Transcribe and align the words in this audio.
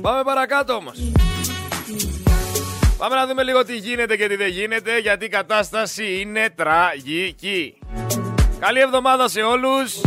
Πάμε 0.00 0.22
παρακάτω 0.22 0.72
όμως. 0.72 0.98
Πάμε 2.98 3.14
να 3.14 3.26
δούμε 3.26 3.42
λίγο 3.42 3.64
τι 3.64 3.76
γίνεται 3.76 4.16
και 4.16 4.28
τι 4.28 4.36
δεν 4.36 4.48
γίνεται, 4.48 4.98
γιατί 4.98 5.24
η 5.24 5.28
κατάσταση 5.28 6.20
είναι 6.20 6.50
τραγική. 6.54 7.78
Καλή 8.58 8.80
εβδομάδα 8.80 9.28
σε 9.28 9.40
όλους. 9.40 10.00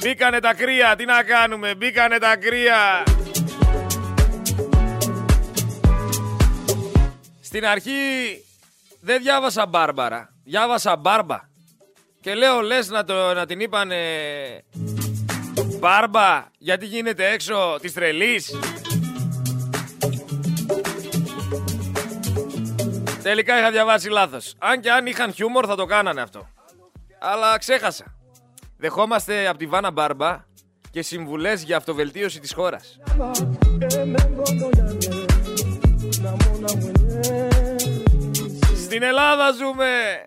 Μπήκανε 0.00 0.40
τα 0.40 0.54
κρύα, 0.54 0.96
τι 0.96 1.04
να 1.04 1.22
κάνουμε, 1.22 1.74
μπήκανε 1.74 2.18
τα 2.18 2.36
κρύα. 2.36 3.02
Στην 7.40 7.66
αρχή 7.66 7.90
δεν 9.00 9.22
διάβασα 9.22 9.66
Μπάρμπαρα, 9.66 10.34
διάβασα 10.44 10.96
Μπάρμπα. 10.96 11.38
Και 12.20 12.34
λέω 12.34 12.60
λες 12.60 12.88
να, 12.88 13.04
το, 13.04 13.34
να 13.34 13.46
την 13.46 13.60
είπανε 13.60 13.96
Μπάρμπα 15.82 16.44
γιατί 16.58 16.86
γίνεται 16.86 17.30
έξω 17.30 17.78
της 17.80 17.92
τρελής; 17.92 18.58
Τελικά 23.22 23.58
είχα 23.58 23.70
διαβάσει 23.70 24.08
λάθος. 24.08 24.54
Αν 24.58 24.80
και 24.80 24.90
αν 24.90 25.06
είχαν 25.06 25.32
χιούμορ 25.32 25.64
θα 25.68 25.74
το 25.74 25.84
κάνανε 25.84 26.20
αυτό. 26.20 26.48
Αλλά 27.20 27.58
ξέχασα. 27.58 28.04
Δεχόμαστε 28.76 29.48
από 29.48 29.58
τη 29.58 29.66
Βάνα 29.66 29.90
Μπάρμπα 29.90 30.44
και 30.90 31.02
συμβουλές 31.02 31.62
για 31.62 31.76
αυτοβελτίωση 31.76 32.40
της 32.40 32.52
χώρας. 32.52 32.98
Στην 38.76 39.02
Ελλάδα 39.02 39.52
ζούμε. 39.52 40.24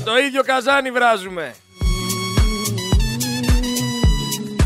Στο 0.00 0.18
ίδιο 0.18 0.42
καζάνι 0.42 0.90
βράζουμε. 0.90 1.54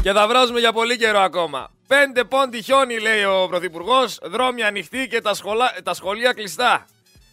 Και 0.04 0.12
θα 0.12 0.28
βράζουμε 0.28 0.58
για 0.58 0.72
πολύ 0.72 0.96
καιρό 0.96 1.18
ακόμα. 1.18 1.70
Πέντε 1.86 2.24
πόντι 2.24 2.62
χιόνι, 2.62 2.98
λέει 2.98 3.24
ο 3.24 3.46
Πρωθυπουργός. 3.48 4.18
Δρόμοι 4.22 4.62
ανοιχτοί 4.62 5.08
και 5.08 5.20
τα, 5.20 5.34
σχολα... 5.34 5.72
τα 5.82 5.94
σχολεία 5.94 6.32
κλειστά. 6.32 6.86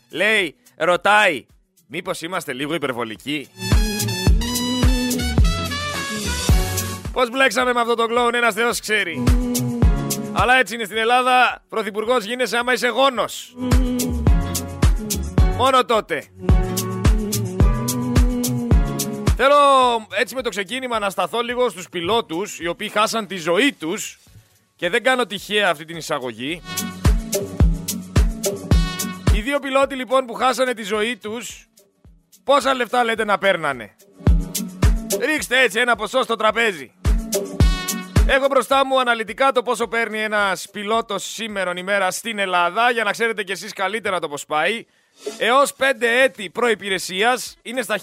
Λέει, 0.10 0.56
ρωτάει, 0.78 1.46
μήπως 1.88 2.22
είμαστε 2.22 2.54
λίγο 2.54 2.74
υπερβολικοί; 2.74 3.50
Πώς 7.12 7.30
μπλέξαμε 7.30 7.74
με 7.74 7.82
αυτό 7.82 7.96
το 7.96 8.06
κλόουν, 8.06 8.34
ένας 8.34 8.54
θεός 8.54 8.80
ξέρει. 8.80 9.24
Αλλά 10.32 10.58
έτσι 10.60 10.76
είναι 10.76 10.84
στην 10.84 10.98
Ελλάδα, 10.98 11.64
Πρωθυπουργός 11.70 12.24
γίνεσαι 12.24 12.58
άμα 12.58 12.74
είσαι 12.74 12.88
γόνος. 12.88 13.56
Μόνο 15.58 15.86
τότε. 15.86 16.24
Θέλω 19.44 19.58
έτσι 20.10 20.36
με 20.36 20.42
το 20.42 20.50
ξεκίνημα 20.50 21.00
να 21.00 21.10
σταθώ 21.10 21.42
λίγο 21.42 21.70
στους 21.70 21.90
πιλότους 21.90 22.60
οι 22.60 22.68
οποίοι 22.68 22.90
χάσαν 22.90 23.28
τη 23.28 23.38
ζωή 23.38 23.74
τους 23.74 24.20
και 24.76 24.90
δεν 24.90 25.04
κάνω 25.04 25.26
τυχαία 25.26 25.70
αυτή 25.70 25.86
την 25.86 25.96
εισαγωγή. 25.96 26.62
Οι 29.34 29.42
δύο 29.42 29.60
πιλότοι 29.60 29.96
λοιπόν 29.96 30.26
που 30.26 30.34
χάσανε 30.34 30.74
τη 30.74 30.84
ζωή 30.84 31.18
τους 31.18 31.68
πόσα 32.44 32.74
λεφτά 32.74 33.04
λέτε 33.04 33.26
να 33.26 33.38
παίρνανε; 33.38 33.96
Ρίξτε 35.20 35.62
έτσι 35.62 35.80
ένα 35.80 35.96
ποσό 35.96 36.24
στο 36.24 36.36
τραπέζι. 36.36 36.92
Έχω 38.28 38.48
μπροστά 38.48 38.86
μου 38.86 39.00
αναλυτικά 39.00 39.52
το 39.52 39.62
πόσο 39.62 39.88
παίρνει 39.88 40.20
ένας 40.20 40.70
πιλότος 40.72 41.24
σήμερα 41.24 41.74
ημέρα 41.76 42.12
στην 42.12 42.40
Ελλάδα 42.40 42.92
για 42.92 43.04
να 43.04 43.12
ξέρετε 43.12 43.44
κι 43.44 43.52
εσείς 43.52 43.74
καλύτερα 43.74 44.20
το 44.20 44.28
πώς 44.30 44.46
πάει. 44.46 44.86
Έως 45.38 45.74
5 45.78 45.84
έτη 46.24 46.50
προϋπηρεσίας 46.50 47.58
είναι 47.62 47.82
στα 47.82 47.98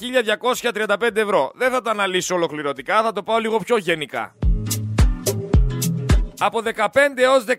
1235 0.62 1.16
ευρώ. 1.16 1.52
Δεν 1.54 1.70
θα 1.70 1.82
το 1.82 1.90
αναλύσω 1.90 2.34
ολοκληρωτικά, 2.34 3.02
θα 3.02 3.12
το 3.12 3.22
πάω 3.22 3.38
λίγο 3.38 3.58
πιο 3.58 3.76
γενικά. 3.76 4.34
Από 6.38 6.62
15 6.62 6.88
έως 7.16 7.44
17 7.44 7.52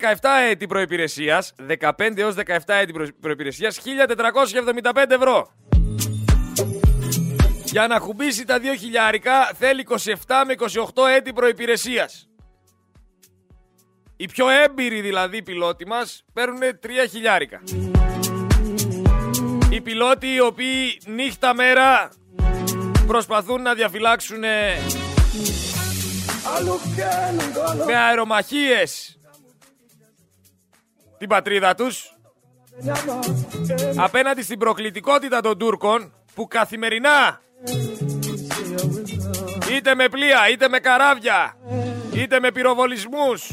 έτη 0.50 0.68
προϋπηρεσίας, 0.68 1.54
15 1.68 2.20
έως 2.20 2.36
17 2.36 2.74
έτη 2.82 3.12
προϋπηρεσίας, 3.22 3.80
1475 3.80 5.16
ευρώ. 5.16 5.52
Για 7.64 7.88
να 7.88 8.00
χουμπήσει 8.00 8.46
τα 8.46 8.60
2 8.60 8.76
χιλιάρικα 8.80 9.52
θέλει 9.58 9.86
27 9.90 10.44
με 10.46 10.56
28 10.94 11.08
έτη 11.16 11.34
προϋπηρεσίας. 11.34 12.30
Οι 14.18 14.26
πιο 14.26 14.50
έμπειροι 14.50 15.02
δηλαδή 15.02 15.44
πιλότοι 15.44 15.88
μας 15.88 16.24
παίρνουν 16.34 16.60
3 16.60 17.08
χιλιάρικα. 17.10 17.62
Οι 19.80 19.82
πιλότοι 19.82 20.28
οι 20.34 20.40
οποίοι 20.40 21.02
νύχτα 21.06 21.54
μέρα 21.54 22.12
προσπαθούν 23.08 23.62
να 23.62 23.74
διαφυλάξουν 23.74 24.40
με 27.86 27.96
αερομαχίες. 27.96 29.20
Την 31.18 31.28
πατρίδα 31.28 31.76
τους. 31.76 32.18
Απέναντι 33.96 34.42
στην 34.44 34.60
προκλητικότητα 34.60 35.42
των 35.42 35.58
Τούρκων 35.58 36.14
που 36.34 36.48
καθημερινά 36.48 37.42
είτε 39.72 39.96
με 39.96 40.10
πλοία, 40.10 40.50
είτε 40.52 40.68
με 40.68 40.80
καράβια, 40.80 41.58
είτε 42.14 42.40
με 42.40 42.52
πυροβολισμούς, 42.52 43.52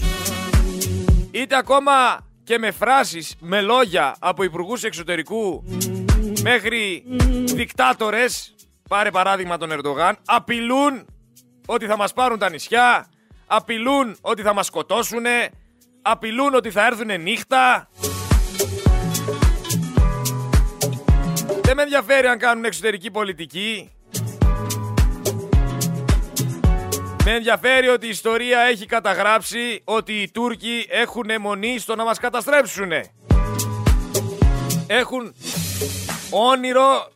είτε 1.31 1.57
ακόμα 1.57 2.27
και 2.45 2.59
με 2.59 2.71
φράσεις, 2.71 3.35
με 3.41 3.61
λόγια 3.61 4.17
από 4.19 4.43
υπουργούς 4.43 4.83
εξωτερικού 4.83 5.65
μέχρι 6.49 7.05
δικτάτορες, 7.45 8.55
πάρε 8.89 9.11
παράδειγμα 9.11 9.57
τον 9.57 9.71
Ερντογάν, 9.71 10.17
απειλούν 10.25 11.07
ότι 11.67 11.87
θα 11.87 11.97
μας 11.97 12.13
πάρουν 12.13 12.39
τα 12.39 12.51
νησιά, 12.51 13.07
απειλούν 13.47 14.17
ότι 14.21 14.43
θα 14.43 14.55
μας 14.55 14.67
σκοτώσουνε, 14.67 15.51
απειλούν 16.03 16.55
ότι 16.55 16.71
θα 16.71 16.87
έρθουν 16.87 17.21
νύχτα. 17.21 17.89
Δεν 21.63 21.77
με 21.77 21.83
ενδιαφέρει 21.83 22.27
αν 22.27 22.39
κάνουν 22.39 22.65
εξωτερική 22.65 23.11
πολιτική. 23.11 23.91
Με 27.25 27.33
ενδιαφέρει 27.33 27.89
ότι 27.89 28.07
η 28.07 28.11
ιστορία 28.11 28.61
έχει 28.61 28.87
καταγράψει 28.87 29.83
ότι 29.85 30.13
οι 30.13 30.31
Τούρκοι 30.31 30.87
έχουν 30.91 31.31
αιμονή 31.31 31.79
στο 31.79 31.97
να 31.97 32.05
μας 32.05 32.19
καταστρέψουν. 32.19 32.93
Έχουν 34.87 35.35
όνειρο 36.31 37.09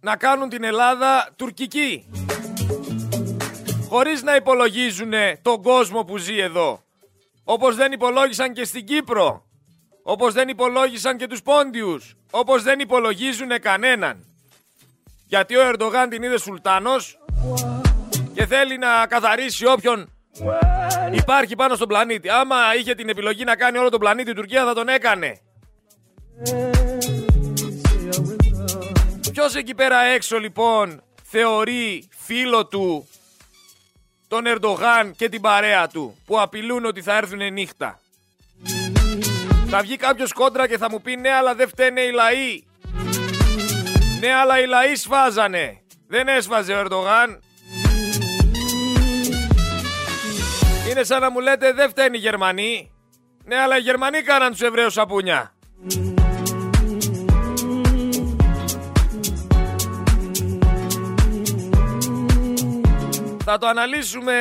να 0.00 0.16
κάνουν 0.16 0.48
την 0.48 0.64
Ελλάδα 0.64 1.28
τουρκική 1.36 2.06
χωρίς 3.92 4.22
να 4.22 4.34
υπολογίζουν 4.36 5.12
τον 5.42 5.62
κόσμο 5.62 6.04
που 6.04 6.16
ζει 6.16 6.38
εδώ. 6.38 6.82
Όπως 7.44 7.76
δεν 7.76 7.92
υπολόγισαν 7.92 8.52
και 8.52 8.64
στην 8.64 8.86
Κύπρο. 8.86 9.44
Όπως 10.02 10.32
δεν 10.32 10.48
υπολόγισαν 10.48 11.16
και 11.16 11.26
τους 11.26 11.42
Πόντιους. 11.42 12.16
Όπως 12.30 12.62
δεν 12.62 12.78
υπολογίζουν 12.78 13.60
κανέναν. 13.60 14.26
Γιατί 15.26 15.56
ο 15.56 15.60
Ερντογάν 15.60 16.08
την 16.08 16.22
είδε 16.22 16.38
σουλτάνος 16.38 17.18
και 18.34 18.46
θέλει 18.46 18.78
να 18.78 19.06
καθαρίσει 19.06 19.66
όποιον 19.66 20.10
υπάρχει 21.12 21.56
πάνω 21.56 21.74
στον 21.74 21.88
πλανήτη. 21.88 22.28
Άμα 22.28 22.56
είχε 22.78 22.94
την 22.94 23.08
επιλογή 23.08 23.44
να 23.44 23.56
κάνει 23.56 23.78
όλο 23.78 23.88
τον 23.88 24.00
πλανήτη 24.00 24.30
η 24.30 24.34
Τουρκία 24.34 24.64
θα 24.64 24.74
τον 24.74 24.88
έκανε. 24.88 25.40
Ποιος 29.32 29.54
εκεί 29.54 29.74
πέρα 29.74 30.02
έξω 30.02 30.38
λοιπόν 30.38 31.02
θεωρεί 31.22 32.08
φίλο 32.16 32.66
του 32.66 33.08
τον 34.28 34.44
Ερντογάν 34.46 35.14
και 35.16 35.28
την 35.28 35.40
παρέα 35.40 35.88
του 35.88 36.16
που 36.26 36.40
απειλούν 36.40 36.84
ότι 36.84 37.02
θα 37.02 37.16
έρθουν 37.16 37.52
νύχτα; 37.52 38.00
Θα 39.68 39.80
βγει 39.80 39.96
κάποιος 39.96 40.32
κόντρα 40.32 40.68
και 40.68 40.78
θα 40.78 40.90
μου 40.90 41.00
πει 41.00 41.16
ναι 41.16 41.30
αλλά 41.30 41.54
δεν 41.54 41.68
φταίνε 41.68 42.00
οι 42.00 42.10
λαοί. 42.10 42.64
Ναι 44.20 44.32
αλλά 44.32 44.60
οι 44.60 44.66
λαοί 44.66 44.94
σφάζανε. 44.94 45.82
Δεν 46.06 46.28
έσφαζε 46.28 46.72
ο 46.72 46.78
Ερντογάν. 46.78 47.42
Είναι 50.90 51.04
σαν 51.04 51.20
να 51.20 51.30
μου 51.30 51.40
λέτε 51.40 51.72
δεν 51.72 51.88
φταίνει 51.88 52.16
οι 52.16 52.20
Γερμανοί. 52.20 52.92
Ναι 53.44 53.56
αλλά 53.56 53.78
οι 53.78 53.80
Γερμανοί 53.80 54.22
κάναν 54.22 54.50
τους 54.50 54.60
Εβραίους 54.60 54.92
σαπούνια. 54.92 55.54
Θα 63.52 63.60
το 63.60 63.66
αναλύσουμε 63.66 64.34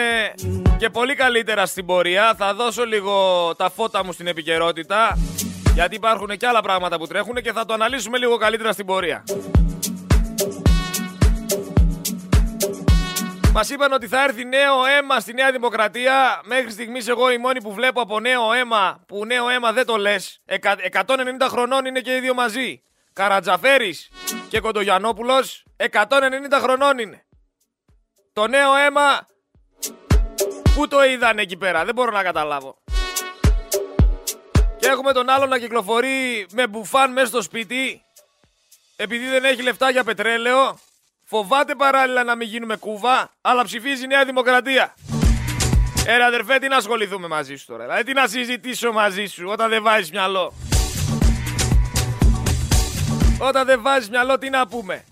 και 0.77 0.89
πολύ 0.89 1.15
καλύτερα 1.15 1.65
στην 1.65 1.85
πορεία. 1.85 2.33
Θα 2.37 2.53
δώσω 2.53 2.85
λίγο 2.85 3.15
τα 3.57 3.69
φώτα 3.69 4.05
μου 4.05 4.11
στην 4.11 4.27
επικαιρότητα. 4.27 5.17
Γιατί 5.73 5.95
υπάρχουν 5.95 6.37
και 6.37 6.47
άλλα 6.47 6.61
πράγματα 6.61 6.97
που 6.97 7.07
τρέχουν 7.07 7.35
και 7.35 7.51
θα 7.51 7.65
το 7.65 7.73
αναλύσουμε 7.73 8.17
λίγο 8.17 8.37
καλύτερα 8.37 8.71
στην 8.71 8.85
πορεία. 8.85 9.23
Μας 13.53 13.69
είπαν 13.69 13.91
ότι 13.91 14.07
θα 14.07 14.23
έρθει 14.23 14.45
νέο 14.45 14.85
αίμα 14.85 15.19
στη 15.19 15.33
Νέα 15.33 15.51
Δημοκρατία. 15.51 16.41
Μέχρι 16.43 16.71
στιγμής, 16.71 17.07
εγώ 17.07 17.31
η 17.31 17.37
μόνη 17.37 17.61
που 17.61 17.73
βλέπω 17.73 18.01
από 18.01 18.19
νέο 18.19 18.53
αίμα, 18.53 19.03
που 19.07 19.25
νέο 19.25 19.49
αίμα 19.49 19.71
δεν 19.71 19.85
το 19.85 19.97
λες. 19.97 20.41
190 20.45 21.47
χρονών 21.49 21.85
είναι 21.85 21.99
και 21.99 22.15
οι 22.15 22.19
δύο 22.19 22.33
μαζί. 22.33 22.81
Καρατζαφέρης 23.13 24.09
και 24.49 24.59
Κοντογιανόπουλος, 24.59 25.63
190 25.77 26.59
χρονών 26.61 26.97
είναι. 26.99 27.25
Το 28.33 28.47
νέο 28.47 28.75
αίμα 28.75 29.27
Πού 30.75 30.87
το 30.87 31.03
είδαν 31.03 31.37
εκεί 31.37 31.57
πέρα, 31.57 31.85
δεν 31.85 31.93
μπορώ 31.93 32.11
να 32.11 32.23
καταλάβω. 32.23 32.77
Και 34.79 34.87
έχουμε 34.87 35.11
τον 35.13 35.29
άλλο 35.29 35.45
να 35.45 35.57
κυκλοφορεί 35.57 36.47
με 36.51 36.67
μπουφάν 36.67 37.11
μέσα 37.11 37.27
στο 37.27 37.41
σπίτι. 37.41 38.01
Επειδή 38.95 39.27
δεν 39.27 39.43
έχει 39.43 39.61
λεφτά 39.61 39.89
για 39.89 40.03
πετρέλαιο. 40.03 40.79
Φοβάται 41.25 41.75
παράλληλα 41.75 42.23
να 42.23 42.35
μην 42.35 42.47
γίνουμε 42.47 42.75
κούβα, 42.75 43.31
αλλά 43.41 43.63
ψηφίζει 43.63 44.07
Νέα 44.07 44.25
Δημοκρατία. 44.25 44.95
Έλα 46.05 46.25
αδερφέ, 46.25 46.59
τι 46.59 46.67
να 46.67 46.75
ασχοληθούμε 46.75 47.27
μαζί 47.27 47.55
σου 47.55 47.65
τώρα. 47.65 47.83
Δηλαδή, 47.83 48.03
τι 48.03 48.13
να 48.13 48.27
συζητήσω 48.27 48.91
μαζί 48.91 49.25
σου 49.25 49.45
όταν 49.47 49.69
δεν 49.69 49.83
βάζεις 49.83 50.11
μυαλό. 50.11 50.53
Όταν 53.39 53.65
δεν 53.65 53.81
βάζεις 53.81 54.09
μυαλό, 54.09 54.37
τι 54.37 54.49
να 54.49 54.67
πούμε. 54.67 55.05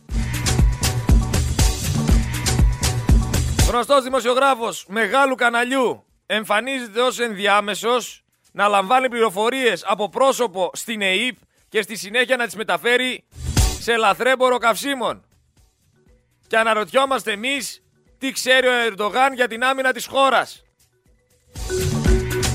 Γνωστός 3.69 4.03
δημοσιογράφος 4.03 4.85
μεγάλου 4.87 5.35
καναλιού 5.35 6.05
εμφανίζεται 6.25 7.01
ως 7.01 7.19
ενδιάμεσος 7.19 8.23
να 8.51 8.67
λαμβάνει 8.67 9.09
πληροφορίες 9.09 9.83
από 9.87 10.09
πρόσωπο 10.09 10.69
στην 10.73 11.01
ΕΕΠ 11.01 11.35
και 11.69 11.81
στη 11.81 11.95
συνέχεια 11.95 12.37
να 12.37 12.45
τις 12.45 12.55
μεταφέρει 12.55 13.23
σε 13.79 13.97
λαθρέμπορο 13.97 14.57
καυσίμων. 14.57 15.25
Και 16.47 16.57
αναρωτιόμαστε 16.57 17.31
εμείς 17.31 17.83
τι 18.17 18.31
ξέρει 18.31 18.67
ο 18.67 18.71
Ερντογάν 18.71 19.33
για 19.33 19.47
την 19.47 19.63
άμυνα 19.63 19.91
της 19.91 20.05
χώρας. 20.05 20.63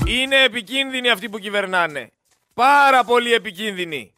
Είναι 0.05 0.43
επικίνδυνοι 0.43 1.09
αυτοί 1.09 1.29
που 1.29 1.39
κυβερνάνε. 1.39 2.11
Πάρα 2.53 3.03
πολύ 3.03 3.33
επικίνδυνοι. 3.33 4.13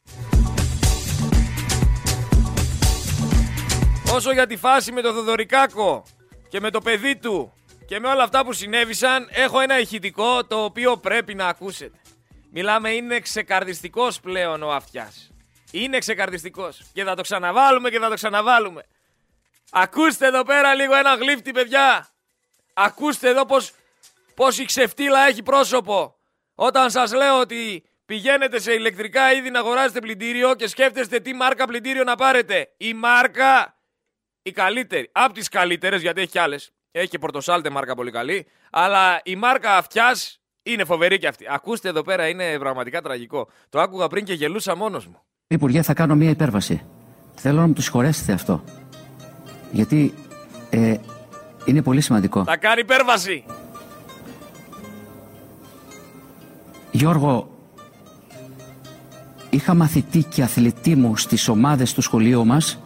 Όσο 4.13 4.31
για 4.31 4.47
τη 4.47 4.57
φάση 4.57 4.91
με 4.91 5.01
το 5.01 5.13
Θοδωρικάκο 5.13 6.03
και 6.49 6.59
με 6.59 6.69
το 6.69 6.81
παιδί 6.81 7.15
του 7.15 7.53
και 7.87 7.99
με 7.99 8.07
όλα 8.07 8.23
αυτά 8.23 8.45
που 8.45 8.53
συνέβησαν, 8.53 9.27
έχω 9.31 9.59
ένα 9.59 9.79
ηχητικό 9.79 10.45
το 10.45 10.63
οποίο 10.63 10.97
πρέπει 10.97 11.35
να 11.35 11.47
ακούσετε. 11.47 11.97
Μιλάμε, 12.51 12.89
είναι 12.89 13.19
ξεκαρδιστικός 13.19 14.19
πλέον 14.19 14.63
ο 14.63 14.71
αυτιάς. 14.71 15.31
Είναι 15.71 15.97
ξεκαρδιστικός. 15.97 16.81
Και 16.93 17.03
θα 17.03 17.15
το 17.15 17.21
ξαναβάλουμε 17.21 17.89
και 17.89 17.99
θα 17.99 18.09
το 18.09 18.15
ξαναβάλουμε. 18.15 18.83
Ακούστε 19.71 20.27
εδώ 20.27 20.43
πέρα 20.43 20.73
λίγο 20.73 20.95
ένα 20.95 21.15
γλύφτη, 21.15 21.51
παιδιά. 21.51 22.09
Ακούστε 22.73 23.29
εδώ 23.29 23.45
πως, 23.45 23.71
πως 24.35 24.57
η 24.57 24.65
ξεφτύλα 24.65 25.27
έχει 25.27 25.43
πρόσωπο. 25.43 26.15
Όταν 26.55 26.91
σας 26.91 27.13
λέω 27.13 27.39
ότι 27.39 27.83
πηγαίνετε 28.05 28.59
σε 28.59 28.73
ηλεκτρικά 28.73 29.33
είδη 29.33 29.49
να 29.49 29.59
αγοράσετε 29.59 29.99
πλυντήριο 29.99 30.55
και 30.55 30.67
σκέφτεστε 30.67 31.19
τι 31.19 31.33
μάρκα 31.33 31.67
πλυντήριο 31.67 32.03
να 32.03 32.15
πάρετε. 32.15 32.73
Η 32.77 32.93
μάρκα 32.93 33.76
η 34.47 34.51
καλύτερη, 34.51 35.09
από 35.11 35.33
τις 35.33 35.49
καλύτερες 35.49 36.01
γιατί 36.01 36.21
έχει 36.21 36.29
κι 36.29 36.39
άλλες. 36.39 36.71
Έχει 36.91 37.07
και 37.07 37.17
πορτοσάλτε 37.17 37.69
μάρκα 37.69 37.95
πολύ 37.95 38.11
καλή. 38.11 38.45
Αλλά 38.71 39.19
η 39.23 39.35
μάρκα 39.35 39.77
αυτιάς 39.77 40.39
είναι 40.63 40.85
φοβερή 40.85 41.17
και 41.17 41.27
αυτή. 41.27 41.45
Ακούστε 41.49 41.89
εδώ 41.89 42.01
πέρα, 42.01 42.27
είναι 42.27 42.57
πραγματικά 42.59 43.01
τραγικό. 43.01 43.47
Το 43.69 43.79
άκουγα 43.79 44.07
πριν 44.07 44.25
και 44.25 44.33
γελούσα 44.33 44.75
μόνος 44.75 45.07
μου. 45.07 45.21
Υπουργέ, 45.47 45.81
θα 45.81 45.93
κάνω 45.93 46.15
μία 46.15 46.29
υπέρβαση. 46.29 46.81
Θέλω 47.35 47.59
να 47.59 47.67
μου 47.67 47.73
το 47.73 47.81
συγχωρέσετε 47.81 48.31
αυτό. 48.31 48.63
Γιατί 49.71 50.13
ε, 50.69 50.95
είναι 51.65 51.81
πολύ 51.81 52.01
σημαντικό. 52.01 52.43
Θα 52.43 52.57
κάνει 52.57 52.79
υπέρβαση. 52.79 53.45
Γιώργο, 56.91 57.49
είχα 59.49 59.73
μαθητή 59.73 60.23
και 60.23 60.43
αθλητή 60.43 60.95
μου 60.95 61.17
στις 61.17 61.47
ομάδες 61.47 61.93
του 61.93 62.01
σχολείου 62.01 62.45
μας 62.45 62.79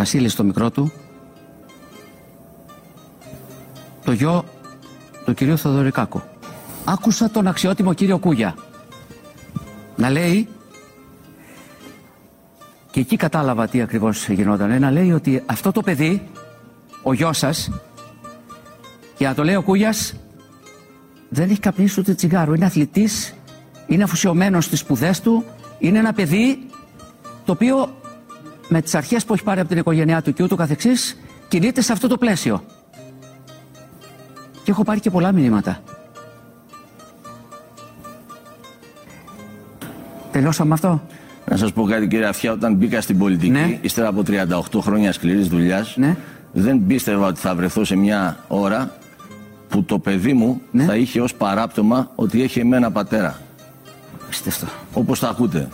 Βασίλη 0.00 0.32
το 0.32 0.44
μικρό 0.44 0.70
του 0.70 0.92
το 4.04 4.12
γιο 4.12 4.44
του 5.24 5.34
κυρίου 5.34 5.58
Θοδωρικάκου. 5.58 6.22
Άκουσα 6.84 7.30
τον 7.30 7.46
αξιότιμο 7.46 7.92
κύριο 7.94 8.18
Κούγια 8.18 8.54
να 9.96 10.10
λέει 10.10 10.48
και 12.90 13.00
εκεί 13.00 13.16
κατάλαβα 13.16 13.68
τι 13.68 13.80
ακριβώς 13.80 14.28
γινόταν. 14.28 14.80
Να 14.80 14.90
λέει 14.90 15.12
ότι 15.12 15.42
αυτό 15.46 15.72
το 15.72 15.80
παιδί, 15.80 16.28
ο 17.02 17.12
γιος 17.12 17.38
σας, 17.38 17.70
και 19.16 19.26
να 19.26 19.34
το 19.34 19.44
λέει 19.44 19.54
ο 19.54 19.62
Κούγιας, 19.62 20.14
δεν 21.28 21.50
έχει 21.50 21.60
καπνίσει 21.60 22.00
ούτε 22.00 22.14
τσιγάρο. 22.14 22.54
Είναι 22.54 22.64
αθλητής, 22.64 23.34
είναι 23.86 24.02
αφουσιωμένος 24.02 24.64
στις 24.64 24.78
σπουδές 24.78 25.20
του, 25.20 25.44
είναι 25.78 25.98
ένα 25.98 26.12
παιδί 26.12 26.66
το 27.44 27.52
οποίο 27.52 27.99
με 28.72 28.82
τις 28.82 28.94
αρχές 28.94 29.24
που 29.24 29.32
έχει 29.32 29.42
πάρει 29.42 29.60
από 29.60 29.68
την 29.68 29.78
οικογένειά 29.78 30.22
του 30.22 30.32
και 30.32 30.42
ούτω 30.42 30.56
καθεξής, 30.56 31.16
κινείται 31.48 31.80
σε 31.80 31.92
αυτό 31.92 32.08
το 32.08 32.16
πλαίσιο. 32.16 32.64
Και 34.62 34.70
έχω 34.70 34.84
πάρει 34.84 35.00
και 35.00 35.10
πολλά 35.10 35.32
μηνύματα. 35.32 35.80
Τελειώσαμε 40.32 40.74
αυτό; 40.74 41.02
Να 41.48 41.56
σας 41.56 41.72
πω 41.72 41.84
κάτι, 41.84 42.08
κύριε 42.08 42.26
Αφιά, 42.26 42.52
όταν 42.52 42.74
μπήκα 42.74 43.00
στην 43.00 43.18
πολιτική, 43.18 43.50
ναι. 43.50 43.78
ύστερα 43.80 44.08
από 44.08 44.22
38 44.26 44.80
χρόνια 44.80 45.12
σκληρής 45.12 45.48
δουλειάς, 45.48 45.96
ναι. 45.96 46.16
δεν 46.52 46.86
πίστευα 46.86 47.26
ότι 47.26 47.40
θα 47.40 47.54
βρεθώ 47.54 47.84
σε 47.84 47.96
μια 47.96 48.44
ώρα 48.48 48.94
που 49.68 49.82
το 49.82 49.98
παιδί 49.98 50.32
μου 50.32 50.60
ναι. 50.70 50.84
θα 50.84 50.96
είχε 50.96 51.20
ως 51.20 51.34
παράπτωμα 51.34 52.10
ότι 52.14 52.42
έχει 52.42 52.60
εμένα 52.60 52.90
πατέρα. 52.90 53.40
Πιστευτό. 54.28 54.66
Όπως 54.92 55.20
τα 55.20 55.28
ακούτε. 55.28 55.68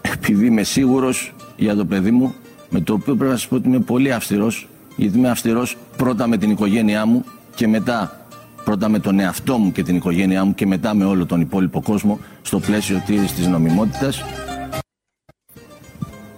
Επειδή 0.00 0.46
είμαι 0.46 0.62
σίγουρος 0.62 1.32
για 1.58 1.76
το 1.76 1.84
παιδί 1.84 2.10
μου, 2.10 2.34
με 2.70 2.80
το 2.80 2.92
οποίο 2.92 3.14
πρέπει 3.14 3.30
να 3.30 3.36
σας 3.36 3.48
πω 3.48 3.54
ότι 3.54 3.68
είμαι 3.68 3.78
πολύ 3.78 4.12
αυστηρός, 4.12 4.68
γιατί 4.96 5.18
είμαι 5.18 5.30
αυστηρός 5.30 5.76
πρώτα 5.96 6.26
με 6.26 6.36
την 6.36 6.50
οικογένειά 6.50 7.06
μου 7.06 7.24
και 7.54 7.68
μετά 7.68 8.26
πρώτα 8.64 8.88
με 8.88 8.98
τον 8.98 9.18
εαυτό 9.18 9.58
μου 9.58 9.72
και 9.72 9.82
την 9.82 9.96
οικογένειά 9.96 10.44
μου 10.44 10.54
και 10.54 10.66
μετά 10.66 10.94
με 10.94 11.04
όλο 11.04 11.26
τον 11.26 11.40
υπόλοιπο 11.40 11.82
κόσμο 11.82 12.18
στο 12.42 12.58
πλαίσιο 12.58 13.02
τήρησης 13.06 13.32
της 13.32 13.46
νομιμότητας. 13.46 14.24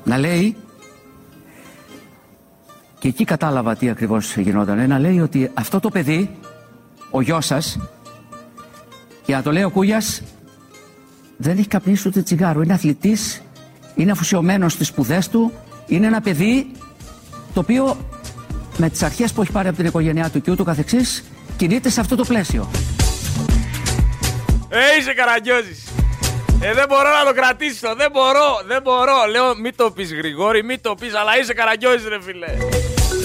Να 0.04 0.18
λέει, 0.18 0.56
και 2.98 3.08
εκεί 3.08 3.24
κατάλαβα 3.24 3.76
τι 3.76 3.88
ακριβώς 3.88 4.36
γινόταν, 4.36 4.88
να 4.88 4.98
λέει 4.98 5.20
ότι 5.20 5.50
αυτό 5.54 5.80
το 5.80 5.88
παιδί, 5.88 6.30
ο 7.10 7.20
γιος 7.20 7.46
σας, 7.46 7.78
και 9.24 9.34
να 9.34 9.42
το 9.42 9.52
λέει 9.52 9.62
ο 9.62 9.70
Κούγιας, 9.70 10.22
δεν 11.36 11.58
έχει 11.58 11.68
καπνίσει 11.68 12.08
ούτε 12.08 12.22
τσιγάρο, 12.22 12.62
είναι 12.62 12.72
αθλητής, 12.72 13.42
είναι 13.94 14.10
αφουσιωμένος 14.10 14.72
στις 14.72 14.86
σπουδές 14.86 15.28
του, 15.28 15.52
είναι 15.86 16.06
ένα 16.06 16.20
παιδί 16.20 16.70
το 17.54 17.60
οποίο 17.60 17.96
με 18.76 18.90
τις 18.90 19.02
αρχές 19.02 19.32
που 19.32 19.42
έχει 19.42 19.52
πάρει 19.52 19.68
από 19.68 19.76
την 19.76 19.86
οικογένειά 19.86 20.30
του 20.30 20.40
και 20.40 20.50
ούτω 20.50 20.64
καθεξής 20.64 21.24
κινείται 21.56 21.88
σε 21.88 22.00
αυτό 22.00 22.16
το 22.16 22.24
πλαίσιο. 22.24 22.70
Ε, 24.68 24.78
είσαι 25.00 25.14
καραγκιόζης. 25.14 25.84
Ε, 26.60 26.72
δεν 26.74 26.84
μπορώ 26.88 27.08
να 27.18 27.24
το 27.24 27.40
κρατήσω, 27.40 27.94
δεν 27.96 28.10
μπορώ, 28.10 28.60
δεν 28.66 28.82
μπορώ. 28.82 29.24
Λέω, 29.30 29.56
μην 29.56 29.76
το 29.76 29.90
πεις 29.90 30.14
Γρηγόρη, 30.14 30.64
μην 30.64 30.80
το 30.80 30.94
πεις, 30.94 31.14
αλλά 31.14 31.38
είσαι 31.38 31.52
καραγκιόζης 31.52 32.08
ρε 32.08 32.22
φίλε. 32.22 32.46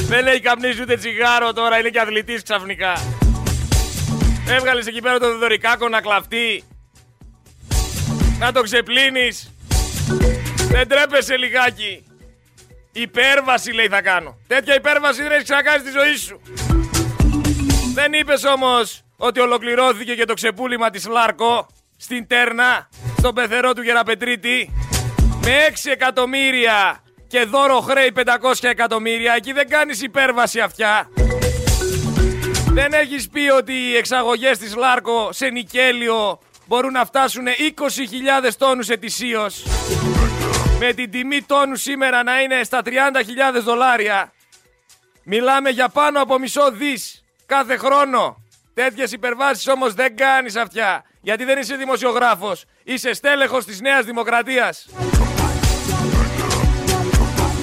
Δεν 0.08 0.28
έχει 0.28 0.40
καπνίσει 0.40 0.82
ούτε 0.82 0.98
τσιγάρο 0.98 1.54
τώρα, 1.54 1.80
είναι 1.80 1.90
και 1.90 2.00
αθλητής 2.00 2.44
ξαφνικά. 2.44 2.94
Έβγαλες 4.48 4.88
εκεί 4.88 5.02
πέρα 5.02 5.20
το 5.20 5.38
δωρικάκο 5.38 5.90
να 5.90 6.02
κλαφτεί. 6.02 6.64
Να 8.40 8.52
το 8.52 8.62
ξεπλύνεις. 8.62 9.50
Δεν 10.76 10.88
τρέπεσαι 10.88 11.38
λιγάκι. 11.38 12.04
Υπέρβαση 12.92 13.72
λέει 13.72 13.88
θα 13.88 14.02
κάνω. 14.02 14.38
Τέτοια 14.48 14.76
υπέρβαση 14.76 15.22
δεν 15.22 15.32
έχεις 15.32 15.44
ξανακάνει 15.44 15.80
στη 15.80 15.92
ζωή 15.92 16.16
σου. 16.16 16.42
Δεν 17.94 18.14
είπες 18.14 18.44
όμως 18.44 19.02
ότι 19.18 19.40
ολοκληρώθηκε 19.40 20.16
και 20.16 20.26
το 20.26 20.34
ξεπούλημα 20.34 20.90
της 20.90 21.08
Λάρκο 21.08 21.68
στην 21.98 22.28
Τέρνα, 22.28 22.90
στον 23.18 23.34
πεθερό 23.34 23.74
του 23.74 23.82
Γεραπετρίτη, 23.82 24.74
με 25.44 25.52
6 25.70 25.92
εκατομμύρια 25.92 27.04
και 27.28 27.44
δώρο 27.44 27.80
χρέη 27.80 28.12
500 28.16 28.24
εκατομμύρια. 28.62 29.34
Εκεί 29.36 29.54
δεν 29.54 29.70
κάνεις 29.70 30.02
υπέρβαση 30.02 30.60
αυτιά. 30.60 31.10
Δεν 32.72 32.94
έχεις 32.94 33.30
πει 33.30 33.50
ότι 33.58 33.74
οι 33.74 33.96
εξαγωγές 33.96 34.58
της 34.58 34.76
Λάρκο 34.76 35.30
σε 35.32 35.48
νικέλιο 35.48 36.40
μπορούν 36.66 36.92
να 36.92 37.06
φτάσουν 37.06 37.46
20.000 37.48 38.56
τόνους 38.58 38.90
ετησίως. 38.90 39.64
Με 40.80 40.94
την 40.94 41.12
τιμή 41.12 41.42
τόνου 41.42 41.76
σήμερα 41.76 42.24
να 42.24 42.42
είναι 42.42 42.64
στα 42.64 42.82
30.000 42.86 42.92
δολάρια. 43.64 44.34
Μιλάμε 45.24 45.70
για 45.70 45.90
πάνω 45.90 46.22
από 46.22 46.40
μισό 46.40 46.72
δις 46.72 47.24
κάθε 47.46 47.78
χρόνο. 47.78 48.44
Τέτοιες 48.74 49.12
υπερβάσεις 49.12 49.68
όμως 49.68 49.94
δεν 49.94 50.16
κάνεις 50.16 50.56
αυτιά. 50.56 51.04
Γιατί 51.22 51.44
δεν 51.44 51.58
είσαι 51.60 51.76
δημοσιογράφος. 51.76 52.66
Είσαι 52.84 53.14
στέλεχος 53.14 53.66
της 53.66 53.82
Νέας 53.82 54.06
Δημοκρατίας. 54.06 54.88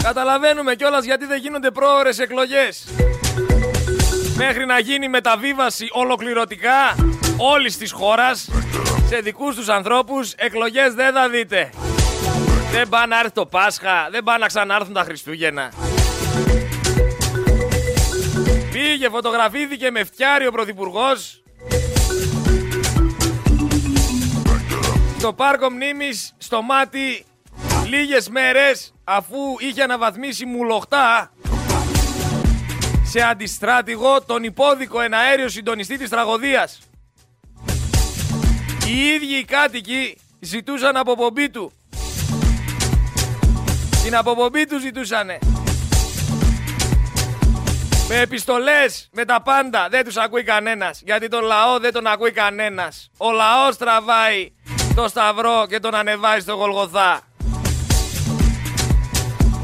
Καταλαβαίνουμε 0.02 0.75
κιόλας 0.75 1.04
γιατί 1.04 1.26
δεν 1.26 1.38
γίνονται 1.38 1.71
πρόορες 1.71 2.19
εκλογές. 2.19 2.88
Μέχρι 4.37 4.66
να 4.66 4.78
γίνει 4.78 5.09
μεταβίβαση 5.09 5.88
ολοκληρωτικά 5.92 6.95
όλης 7.37 7.76
της 7.76 7.92
χώρας 7.92 8.49
σε 9.09 9.16
δικούς 9.16 9.54
τους 9.54 9.69
ανθρώπους 9.69 10.33
εκλογές 10.33 10.95
δεν 10.95 11.12
θα 11.12 11.28
δείτε. 11.28 11.71
Δεν 12.73 12.88
πάνε 12.88 13.07
να 13.07 13.19
έρθει 13.19 13.33
το 13.33 13.47
Πάσχα, 13.47 14.09
δεν 14.11 14.23
πάνε 14.23 14.38
να 14.38 14.47
ξανάρθουν 14.47 14.95
τα 14.95 15.02
Χριστούγεννα. 15.02 15.73
Πήγε, 18.73 19.09
φωτογραφήθηκε 19.09 19.91
με 19.91 20.05
φτιάρι 20.05 20.47
ο 20.47 20.50
Πρωθυπουργός 20.50 21.43
στο 25.19 25.33
πάρκο 25.33 25.71
μνήμης 25.71 26.35
στο 26.38 26.62
μάτι 26.62 27.25
λίγες 27.87 28.29
μέρες 28.29 28.95
αφού 29.05 29.37
είχε 29.59 29.83
αναβαθμίσει 29.83 30.47
μουλοχτά 30.47 31.33
σε 33.02 33.21
αντιστράτηγο 33.21 34.23
τον 34.23 34.45
υπόδικο 34.45 35.00
εναέριο 35.00 35.49
συντονιστή 35.49 35.99
της 35.99 36.09
τραγωδίας. 36.09 36.79
Οι 38.87 39.07
ίδιοι 39.07 39.38
οι 39.38 39.45
κάτοικοι 39.45 40.19
ζητούσαν 40.41 40.97
αποπομπή 40.97 41.50
του. 41.50 41.73
Την 44.02 44.16
αποπομπή 44.16 44.66
τους 44.66 44.80
ζητούσανε. 44.80 45.38
Με 48.09 48.21
επιστολές, 48.21 49.09
με 49.12 49.25
τα 49.25 49.42
πάντα. 49.42 49.88
Δεν 49.90 50.04
τους 50.04 50.16
ακούει 50.16 50.42
κανένας. 50.42 51.00
Γιατί 51.04 51.28
τον 51.28 51.44
λαό 51.44 51.78
δεν 51.78 51.92
τον 51.92 52.06
ακούει 52.06 52.30
κανένας. 52.30 53.11
Ο 53.16 53.32
λαός 53.32 53.76
τραβάει 53.76 54.52
το 54.94 55.09
σταυρό 55.09 55.66
και 55.68 55.78
τον 55.78 55.94
ανεβάζει 55.94 56.40
στο 56.40 56.52
Γολγοθά. 56.52 57.21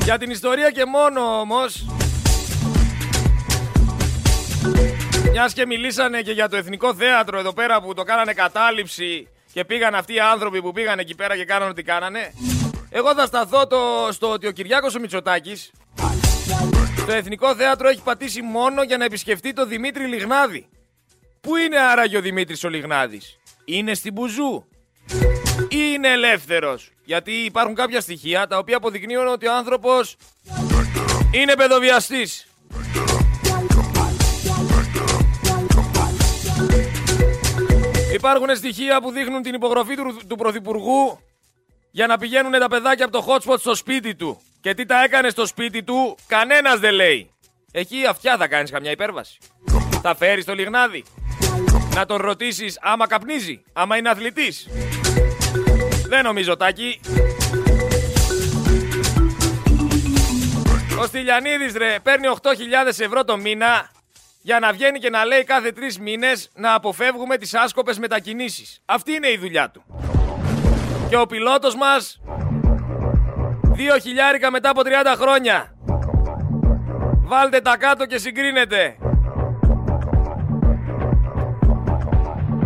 Για 0.02 0.18
την 0.18 0.30
ιστορία 0.30 0.70
και 0.70 0.84
μόνο 0.84 1.40
όμως 1.40 1.86
Μιας 5.30 5.52
και 5.52 5.66
μιλήσανε 5.66 6.20
και 6.20 6.32
για 6.32 6.48
το 6.48 6.56
Εθνικό 6.56 6.94
Θέατρο 6.94 7.38
εδώ 7.38 7.52
πέρα 7.52 7.80
που 7.80 7.94
το 7.94 8.02
κάνανε 8.02 8.32
κατάληψη 8.32 9.28
και 9.52 9.64
πήγαν 9.64 9.94
αυτοί 9.94 10.14
οι 10.14 10.20
άνθρωποι 10.20 10.62
που 10.62 10.72
πήγαν 10.72 10.98
εκεί 10.98 11.14
πέρα 11.14 11.36
και 11.36 11.44
κάνανε 11.44 11.70
ό,τι 11.70 11.82
κάνανε. 11.82 12.32
Εγώ 12.90 13.14
θα 13.14 13.26
σταθώ 13.26 13.66
το, 13.66 14.08
στο 14.10 14.30
ότι 14.30 14.46
ο 14.46 14.50
Κυριάκος 14.50 14.94
ο 14.94 15.00
Μητσοτάκης 15.00 15.70
το 17.06 17.12
Εθνικό 17.12 17.54
Θέατρο 17.54 17.88
έχει 17.88 18.02
πατήσει 18.02 18.42
μόνο 18.42 18.82
για 18.82 18.96
να 18.96 19.04
επισκεφτεί 19.04 19.52
το 19.52 19.66
Δημήτρη 19.66 20.06
Λιγνάδη. 20.06 20.68
Πού 21.40 21.56
είναι 21.56 21.78
άραγε 21.78 22.16
ο 22.16 22.20
Δημήτρης 22.20 22.64
ο 22.64 22.68
Λιγνάδης; 22.68 23.38
Είναι 23.64 23.94
στην 23.94 24.12
Μπουζού. 24.12 24.68
Ή 25.68 25.76
είναι 25.94 26.08
ελεύθερος. 26.08 26.92
Γιατί 27.04 27.32
υπάρχουν 27.32 27.74
κάποια 27.74 28.00
στοιχεία 28.00 28.46
τα 28.46 28.58
οποία 28.58 28.76
αποδεικνύουν 28.76 29.26
ότι 29.26 29.46
ο 29.46 29.54
άνθρωπος 29.54 30.16
είναι 31.30 31.54
παιδοβιαστής. 31.54 32.46
Υπάρχουν 38.14 38.56
στοιχεία 38.56 39.00
που 39.00 39.10
δείχνουν 39.10 39.42
την 39.42 39.54
υπογραφή 39.54 39.94
του, 39.94 40.20
του 40.26 40.36
Πρωθυπουργού 40.36 41.18
για 41.90 42.06
να 42.06 42.18
πηγαίνουν 42.18 42.52
τα 42.52 42.68
παιδάκια 42.68 43.04
από 43.04 43.18
το 43.18 43.26
hotspot 43.28 43.58
στο 43.58 43.74
σπίτι 43.74 44.14
του. 44.14 44.40
Και 44.60 44.74
τι 44.74 44.86
τα 44.86 45.02
έκανε 45.04 45.28
στο 45.28 45.46
σπίτι 45.46 45.82
του, 45.82 46.16
κανένας 46.26 46.78
δεν 46.78 46.94
λέει. 46.94 47.30
Εκεί 47.72 48.06
αυτιά 48.08 48.36
θα 48.36 48.48
κάνεις 48.48 48.70
καμιά 48.70 48.90
υπέρβαση. 48.90 49.38
Θα 50.02 50.14
φέρεις 50.14 50.44
το 50.44 50.54
λιγνάδι. 50.54 51.04
Να 51.94 52.06
τον 52.06 52.16
ρωτήσεις 52.16 52.78
άμα 52.82 53.06
καπνίζει, 53.06 53.62
άμα 53.72 53.96
είναι 53.96 54.08
αθλητής. 54.08 54.68
Δεν 56.08 56.24
νομίζω, 56.24 56.56
Τάκη. 56.56 57.00
Ο 61.00 61.06
Στυλιανίδης 61.06 61.76
ρε 61.76 61.98
παίρνει 62.02 62.26
8.000 62.42 62.98
ευρώ 62.98 63.24
το 63.24 63.36
μήνα 63.36 63.90
για 64.42 64.58
να 64.58 64.72
βγαίνει 64.72 64.98
και 64.98 65.10
να 65.10 65.24
λέει 65.24 65.44
κάθε 65.44 65.72
τρεις 65.72 65.98
μήνες 65.98 66.50
να 66.54 66.74
αποφεύγουμε 66.74 67.36
τις 67.36 67.54
άσκοπες 67.54 67.98
μετακινήσεις. 67.98 68.82
Αυτή 68.84 69.12
είναι 69.12 69.28
η 69.28 69.36
δουλειά 69.36 69.70
του. 69.70 69.84
Και 71.08 71.16
ο 71.16 71.26
πιλότος 71.26 71.74
μας 71.74 72.20
δύο 73.62 73.98
χιλιάρικα 73.98 74.50
μετά 74.50 74.70
από 74.70 74.80
30 74.84 74.88
χρόνια. 75.16 75.74
Βάλτε 77.24 77.60
τα 77.60 77.76
κάτω 77.76 78.06
και 78.06 78.18
συγκρίνετε. 78.18 78.96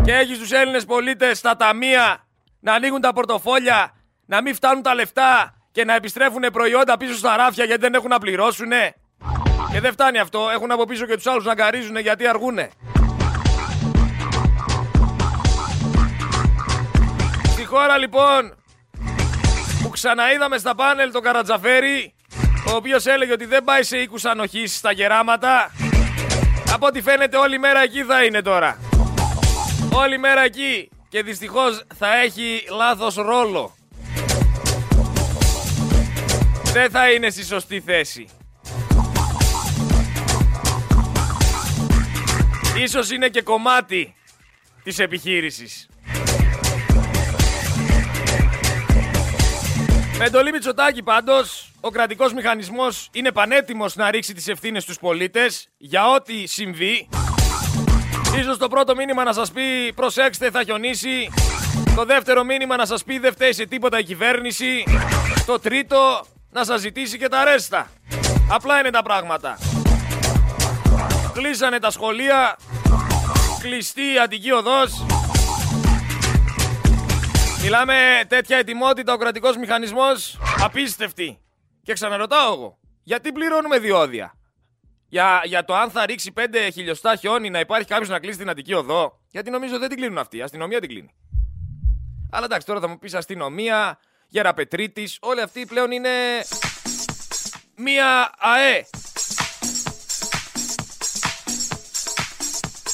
Και 0.03 0.13
έχει 0.13 0.37
τους 0.37 0.51
Έλληνες 0.51 0.85
πολίτες 0.85 1.37
στα 1.37 1.55
ταμεία 1.55 2.25
να 2.59 2.73
ανοίγουν 2.73 3.01
τα 3.01 3.13
πορτοφόλια, 3.13 3.91
να 4.25 4.41
μην 4.41 4.55
φτάνουν 4.55 4.83
τα 4.83 4.93
λεφτά 4.93 5.53
και 5.71 5.85
να 5.85 5.95
επιστρέφουν 5.95 6.41
προϊόντα 6.53 6.97
πίσω 6.97 7.15
στα 7.15 7.35
ράφια 7.35 7.63
γιατί 7.63 7.81
δεν 7.81 7.93
έχουν 7.93 8.09
να 8.09 8.19
πληρώσουνε. 8.19 8.95
Και 9.71 9.79
δεν 9.79 9.91
φτάνει 9.91 10.19
αυτό, 10.19 10.49
έχουν 10.53 10.71
από 10.71 10.85
πίσω 10.85 11.05
και 11.05 11.15
τους 11.15 11.27
άλλους 11.27 11.45
να 11.45 11.55
καρίζουν 11.55 11.97
γιατί 11.97 12.27
αργούνε. 12.27 12.69
Χώρα 17.73 17.97
λοιπόν 17.97 18.55
που 19.81 19.89
ξαναείδαμε 19.89 20.57
στα 20.57 20.75
πάνελ 20.75 21.11
τον 21.11 21.21
Καρατζαφέρη, 21.21 22.13
ο 22.67 22.75
οποίος 22.75 23.05
έλεγε 23.05 23.31
ότι 23.31 23.45
δεν 23.45 23.63
πάει 23.63 23.83
σε 23.83 23.97
οίκους 23.97 24.25
ανοχής 24.25 24.75
στα 24.75 24.91
γεράματα, 24.91 25.71
από 26.73 26.85
ό,τι 26.85 27.01
φαίνεται 27.01 27.37
όλη 27.37 27.59
μέρα 27.59 27.81
εκεί 27.81 28.03
θα 28.03 28.23
είναι 28.23 28.41
τώρα. 28.41 28.77
Όλη 29.93 30.17
μέρα 30.17 30.41
εκεί 30.41 30.89
και 31.09 31.23
δυστυχώς 31.23 31.85
θα 31.97 32.17
έχει 32.17 32.63
λάθος 32.69 33.15
ρόλο. 33.15 33.75
Δεν 36.73 36.91
θα 36.91 37.11
είναι 37.11 37.29
στη 37.29 37.45
σωστή 37.45 37.81
θέση. 37.81 38.27
Ίσως 42.77 43.11
είναι 43.11 43.27
και 43.27 43.41
κομμάτι 43.41 44.15
της 44.83 44.99
επιχείρησης. 44.99 45.87
Με 50.17 50.25
εντολή 50.25 50.51
Μητσοτάκη 50.51 51.03
πάντως, 51.03 51.71
ο 51.79 51.89
κρατικός 51.89 52.33
μηχανισμός 52.33 53.09
είναι 53.11 53.31
πανέτοιμος 53.31 53.95
να 53.95 54.11
ρίξει 54.11 54.33
τις 54.33 54.47
ευθύνες 54.47 54.83
στους 54.83 54.99
πολίτες 54.99 55.67
για 55.77 56.09
ό,τι 56.09 56.47
συμβεί. 56.47 57.09
Ίσως 58.39 58.57
το 58.57 58.67
πρώτο 58.67 58.95
μήνυμα 58.95 59.23
να 59.23 59.33
σας 59.33 59.51
πει 59.51 59.93
προσέξτε 59.95 60.51
θα 60.51 60.63
χιονίσει. 60.63 61.29
Το 61.95 62.05
δεύτερο 62.05 62.43
μήνυμα 62.43 62.75
να 62.75 62.85
σας 62.85 63.03
πει 63.03 63.19
δεν 63.19 63.31
φταίει 63.31 63.53
σε 63.53 63.65
τίποτα 63.65 63.99
η 63.99 64.03
κυβέρνηση. 64.03 64.83
Το 65.45 65.59
τρίτο 65.59 66.25
να 66.49 66.63
σας 66.63 66.81
ζητήσει 66.81 67.17
και 67.17 67.27
τα 67.27 67.43
ρέστα. 67.43 67.87
Απλά 68.49 68.79
είναι 68.79 68.89
τα 68.89 69.03
πράγματα. 69.03 69.57
Κλείσανε 71.33 71.79
τα 71.79 71.91
σχολεία. 71.91 72.57
Κλειστή 73.61 74.01
η 74.01 74.19
Αττική 74.23 74.51
Οδός. 74.51 75.05
Μιλάμε 77.63 78.23
τέτοια 78.27 78.57
ετοιμότητα 78.57 79.13
ο 79.13 79.17
κρατικός 79.17 79.57
μηχανισμός 79.57 80.39
απίστευτη. 80.59 81.39
Και 81.83 81.93
ξαναρωτάω 81.93 82.53
εγώ, 82.53 82.79
γιατί 83.03 83.31
πληρώνουμε 83.31 83.79
διόδια; 83.79 84.33
Για, 85.07 85.41
για 85.45 85.65
το 85.65 85.75
αν 85.75 85.91
θα 85.91 86.05
ρίξει 86.05 86.33
5 86.35 86.69
χιλιοστά 86.73 87.15
χιόνι 87.15 87.49
να 87.49 87.59
υπάρχει 87.59 87.87
κάποιος 87.87 88.09
να 88.09 88.19
κλείσει 88.19 88.37
την 88.37 88.49
Αττική 88.49 88.73
Οδό; 88.73 89.19
Γιατί 89.29 89.49
νομίζω 89.49 89.79
δεν 89.79 89.89
την 89.89 89.97
κλείνουν 89.97 90.17
αυτοί. 90.17 90.37
Η 90.37 90.41
αστυνομία 90.41 90.79
την 90.79 90.89
κλείνει. 90.89 91.13
Αλλά 92.31 92.45
εντάξει, 92.45 92.67
τώρα 92.67 92.79
θα 92.79 92.87
μου 92.87 92.99
πεις 92.99 93.13
αστυνομία, 93.13 93.99
Γεραπετρίτης, 94.27 95.17
όλοι 95.21 95.41
αυτοί 95.41 95.65
πλέον 95.65 95.91
είναι 95.91 96.09
μία 97.75 98.33
ΑΕ. 98.37 98.85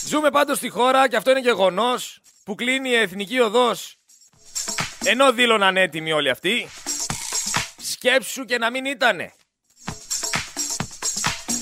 Ζούμε 0.05 0.29
πάντως 0.29 0.57
στη 0.57 0.69
χώρα 0.69 1.07
και 1.07 1.15
αυτό 1.15 1.31
είναι 1.31 1.39
γεγονός 1.39 2.21
που 2.43 2.55
κλείνει 2.55 2.89
η 2.89 2.95
Εθνική 2.95 3.39
Οδός 3.39 3.98
ενώ 5.03 5.31
δήλωναν 5.31 5.77
έτοιμοι 5.77 6.11
όλοι 6.11 6.29
αυτοί. 6.29 6.69
Σκέψου 7.77 8.45
και 8.45 8.57
να 8.57 8.69
μην 8.69 8.85
ήτανε. 8.85 9.33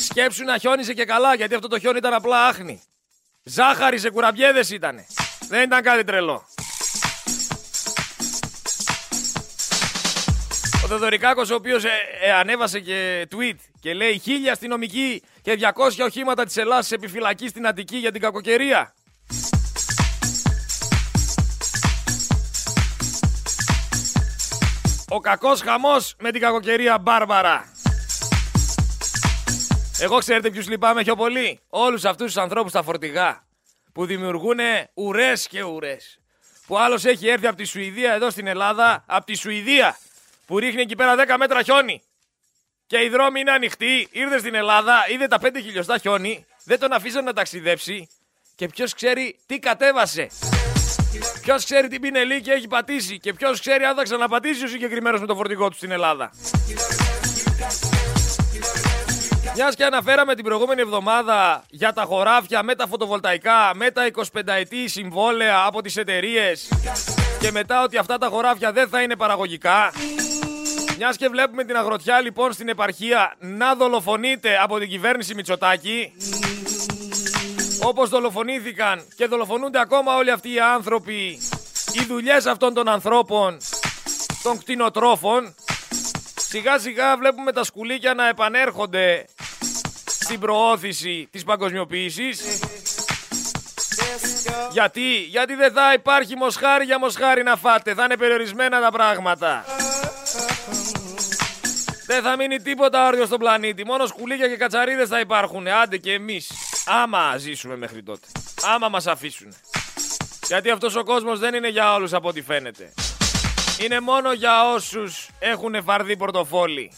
Σκέψου 0.09 0.43
να 0.43 0.57
χιόνιζε 0.57 0.93
και 0.93 1.05
καλά 1.05 1.35
γιατί 1.35 1.55
αυτό 1.55 1.67
το 1.67 1.79
χιόνι 1.79 1.97
ήταν 1.97 2.13
απλά 2.13 2.47
άχνη. 2.47 2.83
Ζάχαρη 3.43 3.97
σε 3.99 4.09
κουραμπιέδες 4.09 4.69
ήτανε. 4.69 5.05
Δεν 5.47 5.63
ήταν 5.63 5.81
κάτι 5.81 6.03
τρελό. 6.03 6.47
Ο 10.83 10.89
Θεοδωρικάκος 10.89 11.49
ο 11.49 11.55
οποίος 11.55 11.83
ε, 11.83 11.89
ε, 12.21 12.31
ανέβασε 12.31 12.79
και 12.79 13.27
tweet 13.35 13.55
και 13.79 13.93
λέει 13.93 14.19
χίλια 14.19 14.51
αστυνομικοί 14.51 15.23
και 15.41 15.59
200 15.61 16.05
οχήματα 16.05 16.45
της 16.45 16.57
Ελλάδας 16.57 16.87
σε 16.87 16.95
επιφυλακή 16.95 17.47
στην 17.47 17.67
Αττική 17.67 17.97
για 17.97 18.11
την 18.11 18.21
κακοκαιρία. 18.21 18.93
Ο 25.09 25.19
κακός 25.19 25.61
χαμός 25.61 26.15
με 26.19 26.31
την 26.31 26.41
κακοκαιρία 26.41 26.97
Μπάρμπαρα. 26.97 27.71
Εγώ 29.99 30.17
ξέρετε 30.17 30.49
ποιους 30.49 30.67
λυπάμαι 30.67 31.03
πιο 31.03 31.15
πολύ; 31.15 31.59
Όλους 31.69 32.05
αυτούς 32.05 32.25
τους 32.25 32.37
ανθρώπους 32.37 32.71
στα 32.71 32.83
φορτηγά 32.83 33.47
που 33.93 34.05
δημιουργούν 34.05 34.59
ουρές 34.93 35.47
και 35.47 35.63
ουρές. 35.63 36.19
Που 36.67 36.77
άλλος 36.77 37.05
έχει 37.05 37.27
έρθει 37.27 37.47
από 37.47 37.57
τη 37.57 37.63
Σουηδία 37.63 38.13
εδώ 38.13 38.29
στην 38.29 38.47
Ελλάδα, 38.47 39.03
από 39.07 39.25
τη 39.25 39.35
Σουηδία, 39.35 39.97
που 40.45 40.59
ρίχνει 40.59 40.81
εκεί 40.81 40.95
πέρα 40.95 41.15
10 41.15 41.35
μέτρα 41.37 41.61
χιόνι. 41.61 42.01
Και 42.87 43.03
οι 43.03 43.09
δρόμοι 43.09 43.39
είναι 43.39 43.51
ανοιχτοί, 43.51 44.07
ήρθε 44.11 44.39
στην 44.39 44.55
Ελλάδα, 44.55 45.05
είδε 45.09 45.27
τα 45.27 45.39
5 45.41 45.61
χιλιοστά 45.61 45.97
χιόνι, 45.97 46.45
δεν 46.63 46.79
τον 46.79 46.93
αφήσαν 46.93 47.23
να 47.23 47.33
ταξιδέψει 47.33 48.09
και 48.55 48.67
ποιος 48.67 48.93
ξέρει 48.93 49.39
τι 49.45 49.59
κατέβασε. 49.59 50.27
Ποιος 51.41 51.63
ξέρει 51.63 51.87
τι 51.87 51.99
πινελίκη 51.99 52.49
έχει 52.49 52.67
πατήσει 52.67 53.19
και 53.19 53.33
ποιος 53.33 53.59
ξέρει 53.59 53.83
αν 53.83 53.95
θα 53.95 54.03
ξαναπατήσει 54.03 54.63
ο 54.63 54.67
συγκεκριμένος 54.67 55.19
με 55.19 55.25
το 55.25 55.35
φορτηγό 55.35 55.69
του 55.69 55.75
στην 55.75 55.91
Ελλάδα. 55.91 56.31
Μιας 59.55 59.75
και 59.75 59.83
αναφέραμε 59.83 60.35
την 60.35 60.43
προηγούμενη 60.43 60.81
εβδομάδα 60.81 61.63
για 61.69 61.93
τα 61.93 62.03
χωράφια 62.03 62.63
με 62.63 62.75
τα 62.75 62.87
φωτοβολταϊκά, 62.87 63.71
με 63.75 63.91
τα 63.91 64.09
25 64.13 64.23
ετή 64.45 64.87
συμβόλαια 64.87 65.63
από 65.65 65.81
τις 65.81 65.97
εταιρείες 65.97 66.69
και 67.39 67.51
μετά 67.51 67.83
ότι 67.83 67.97
αυτά 67.97 68.17
τα 68.17 68.27
χωράφια 68.27 68.71
δεν 68.71 68.87
θα 68.89 69.01
είναι 69.01 69.15
παραγωγικά. 69.15 69.91
Μιας 70.97 71.17
και 71.17 71.27
βλέπουμε 71.27 71.63
την 71.63 71.75
αγροτιά 71.75 72.21
λοιπόν 72.21 72.53
στην 72.53 72.69
επαρχία 72.69 73.35
να 73.39 73.75
δολοφονείται 73.75 74.57
από 74.61 74.79
την 74.79 74.89
κυβέρνηση 74.89 75.35
Μητσοτάκη. 75.35 76.13
Όπως 77.87 78.09
δολοφονήθηκαν 78.09 79.07
και 79.15 79.25
δολοφονούνται 79.25 79.79
ακόμα 79.79 80.15
όλοι 80.15 80.31
αυτοί 80.31 80.53
οι 80.53 80.59
άνθρωποι, 80.59 81.39
οι 81.93 82.03
δουλειές 82.07 82.45
αυτών 82.45 82.73
των 82.73 82.87
ανθρώπων, 82.87 83.57
των 84.43 84.59
κτηνοτρόφων, 84.59 85.55
σιγά 86.35 86.79
σιγά 86.79 87.17
βλέπουμε 87.17 87.51
τα 87.51 87.63
σκουλίκια 87.63 88.13
να 88.13 88.27
επανέρχονται 88.27 89.25
στην 90.05 90.39
προώθηση 90.39 91.27
της 91.31 91.43
παγκοσμιοποίησης. 91.43 92.41
Γιατί, 94.71 95.17
γιατί 95.17 95.55
δεν 95.55 95.71
θα 95.71 95.93
υπάρχει 95.93 96.35
μοσχάρι 96.35 96.85
για 96.85 96.99
μοσχάρι 96.99 97.43
να 97.43 97.55
φάτε, 97.55 97.93
θα 97.93 98.03
είναι 98.03 98.17
περιορισμένα 98.17 98.81
τα 98.81 98.91
πράγματα. 98.91 99.65
Δεν 102.05 102.21
θα 102.21 102.35
μείνει 102.35 102.61
τίποτα 102.61 103.07
όρθιο 103.07 103.25
στον 103.25 103.39
πλανήτη. 103.39 103.85
Μόνο 103.85 104.05
σκουλίκια 104.05 104.47
και 104.47 104.55
κατσαρίδες 104.55 105.09
θα 105.09 105.19
υπάρχουν. 105.19 105.67
Άντε 105.67 105.97
και 105.97 106.13
εμείς. 106.13 106.66
Άμα 106.89 107.37
ζήσουμε 107.37 107.75
μέχρι 107.75 108.03
τότε. 108.03 108.27
Άμα 108.73 108.89
μας 108.89 109.07
αφήσουν. 109.07 109.53
Γιατί 110.47 110.69
αυτός 110.69 110.95
ο 110.95 111.03
κόσμος 111.03 111.39
δεν 111.39 111.53
είναι 111.53 111.69
για 111.69 111.93
όλους 111.93 112.13
από 112.13 112.27
ό,τι 112.27 112.41
φαίνεται. 112.41 112.93
Είναι 113.81 113.99
μόνο 113.99 114.33
για 114.33 114.71
όσους 114.73 115.29
έχουν 115.39 115.83
φαρδί 115.83 116.17
πορτοφόλι. 116.17 116.91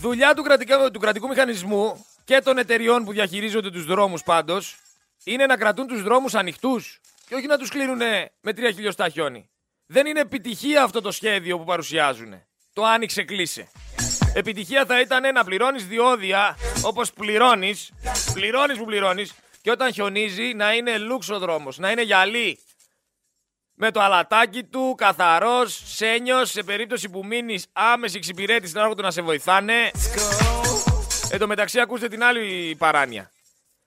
Δουλειά 0.00 0.34
του, 0.34 0.42
κρατικά, 0.42 0.90
του 0.90 0.98
κρατικού 0.98 1.28
μηχανισμού 1.28 2.06
και 2.24 2.40
των 2.44 2.58
εταιριών 2.58 3.04
που 3.04 3.12
διαχειρίζονται 3.12 3.70
τους 3.70 3.84
δρόμους 3.84 4.22
πάντως 4.22 4.76
είναι 5.24 5.46
να 5.46 5.56
κρατούν 5.56 5.86
τους 5.86 6.02
δρόμους 6.02 6.34
ανοιχτούς 6.34 7.00
και 7.28 7.34
όχι 7.34 7.46
να 7.46 7.58
τους 7.58 7.68
κλείνουν 7.68 8.00
με 8.40 8.52
τρία 8.52 8.70
χιλιοστά 8.70 9.08
χιόνι. 9.08 9.50
Δεν 9.86 10.06
είναι 10.06 10.20
επιτυχία 10.20 10.82
αυτό 10.82 11.00
το 11.00 11.10
σχέδιο 11.10 11.58
που 11.58 11.64
παρουσιάζουν. 11.64 12.42
Το 12.72 12.84
άνοιξε 12.84 13.22
κλείσε. 13.22 13.68
Επιτυχία 14.34 14.84
θα 14.84 15.00
ήταν 15.00 15.32
να 15.34 15.44
πληρώνεις 15.44 15.86
διόδια 15.86 16.56
όπως 16.82 17.12
πληρώνεις, 17.12 17.90
πληρώνεις 18.32 18.78
που 18.78 18.84
πληρώνεις 18.84 19.32
και 19.62 19.70
όταν 19.70 19.92
χιονίζει 19.92 20.54
να 20.54 20.72
είναι 20.72 20.98
λούξο 20.98 21.38
δρόμος, 21.38 21.78
να 21.78 21.90
είναι 21.90 22.02
γυαλί. 22.02 22.58
Με 23.74 23.90
το 23.90 24.00
αλατάκι 24.00 24.64
του, 24.64 24.94
καθαρός, 24.96 25.82
σένιος, 25.84 26.50
σε 26.50 26.62
περίπτωση 26.62 27.08
που 27.08 27.26
μείνεις 27.26 27.66
άμεση 27.72 28.16
εξυπηρέτηση 28.16 28.74
να 28.74 28.80
έρχονται 28.80 29.02
να 29.02 29.10
σε 29.10 29.22
βοηθάνε. 29.22 29.90
Εν 31.30 31.38
τω 31.38 31.46
μεταξύ 31.46 31.80
ακούστε 31.80 32.08
την 32.08 32.24
άλλη 32.24 32.74
παράνοια. 32.78 33.30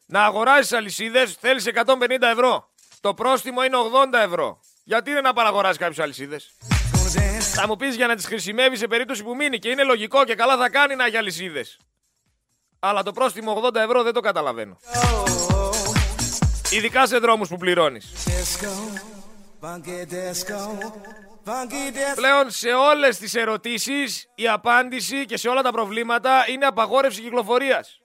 Να 0.05 0.23
αγοράσεις 0.23 0.71
αλυσίδες 0.71 1.33
θέλεις 1.33 1.65
150 1.65 2.27
ευρώ. 2.31 2.69
Το 3.01 3.13
πρόστιμο 3.13 3.63
είναι 3.63 3.77
80 4.13 4.19
ευρώ. 4.19 4.59
Γιατί 4.83 5.13
δεν 5.13 5.23
να 5.23 5.33
παραγοράσει 5.33 5.79
κάποιου 5.79 6.03
αλυσίδες; 6.03 6.53
Θα 7.55 7.67
μου 7.67 7.75
πεις 7.75 7.95
για 7.95 8.07
να 8.07 8.15
τις 8.15 8.25
χρησιμεύεις 8.25 8.79
σε 8.79 8.87
περίπτωση 8.87 9.23
που 9.23 9.35
μείνει 9.35 9.59
και 9.59 9.69
είναι 9.69 9.83
λογικό 9.83 10.23
και 10.23 10.35
καλά 10.35 10.57
θα 10.57 10.69
κάνει 10.69 10.95
να 10.95 11.05
έχει 11.05 11.17
αλυσίδες. 11.17 11.77
Αλλά 12.79 13.03
το 13.03 13.11
πρόστιμο 13.11 13.61
80 13.65 13.75
ευρώ 13.75 14.03
δεν 14.03 14.13
το 14.13 14.19
καταλαβαίνω. 14.19 14.77
Ειδικά 16.71 17.05
σε 17.05 17.17
δρόμους 17.17 17.49
που 17.49 17.57
πληρώνεις. 17.57 18.13
Πλέον 22.15 22.51
σε 22.51 22.69
όλες 22.69 23.17
τις 23.17 23.35
ερωτήσεις 23.35 24.27
η 24.35 24.47
απάντηση 24.47 25.25
και 25.25 25.37
σε 25.37 25.49
όλα 25.49 25.61
τα 25.61 25.71
προβλήματα 25.71 26.45
είναι 26.49 26.65
απαγόρευση 26.65 27.21
κυκλοφορίας. 27.21 27.97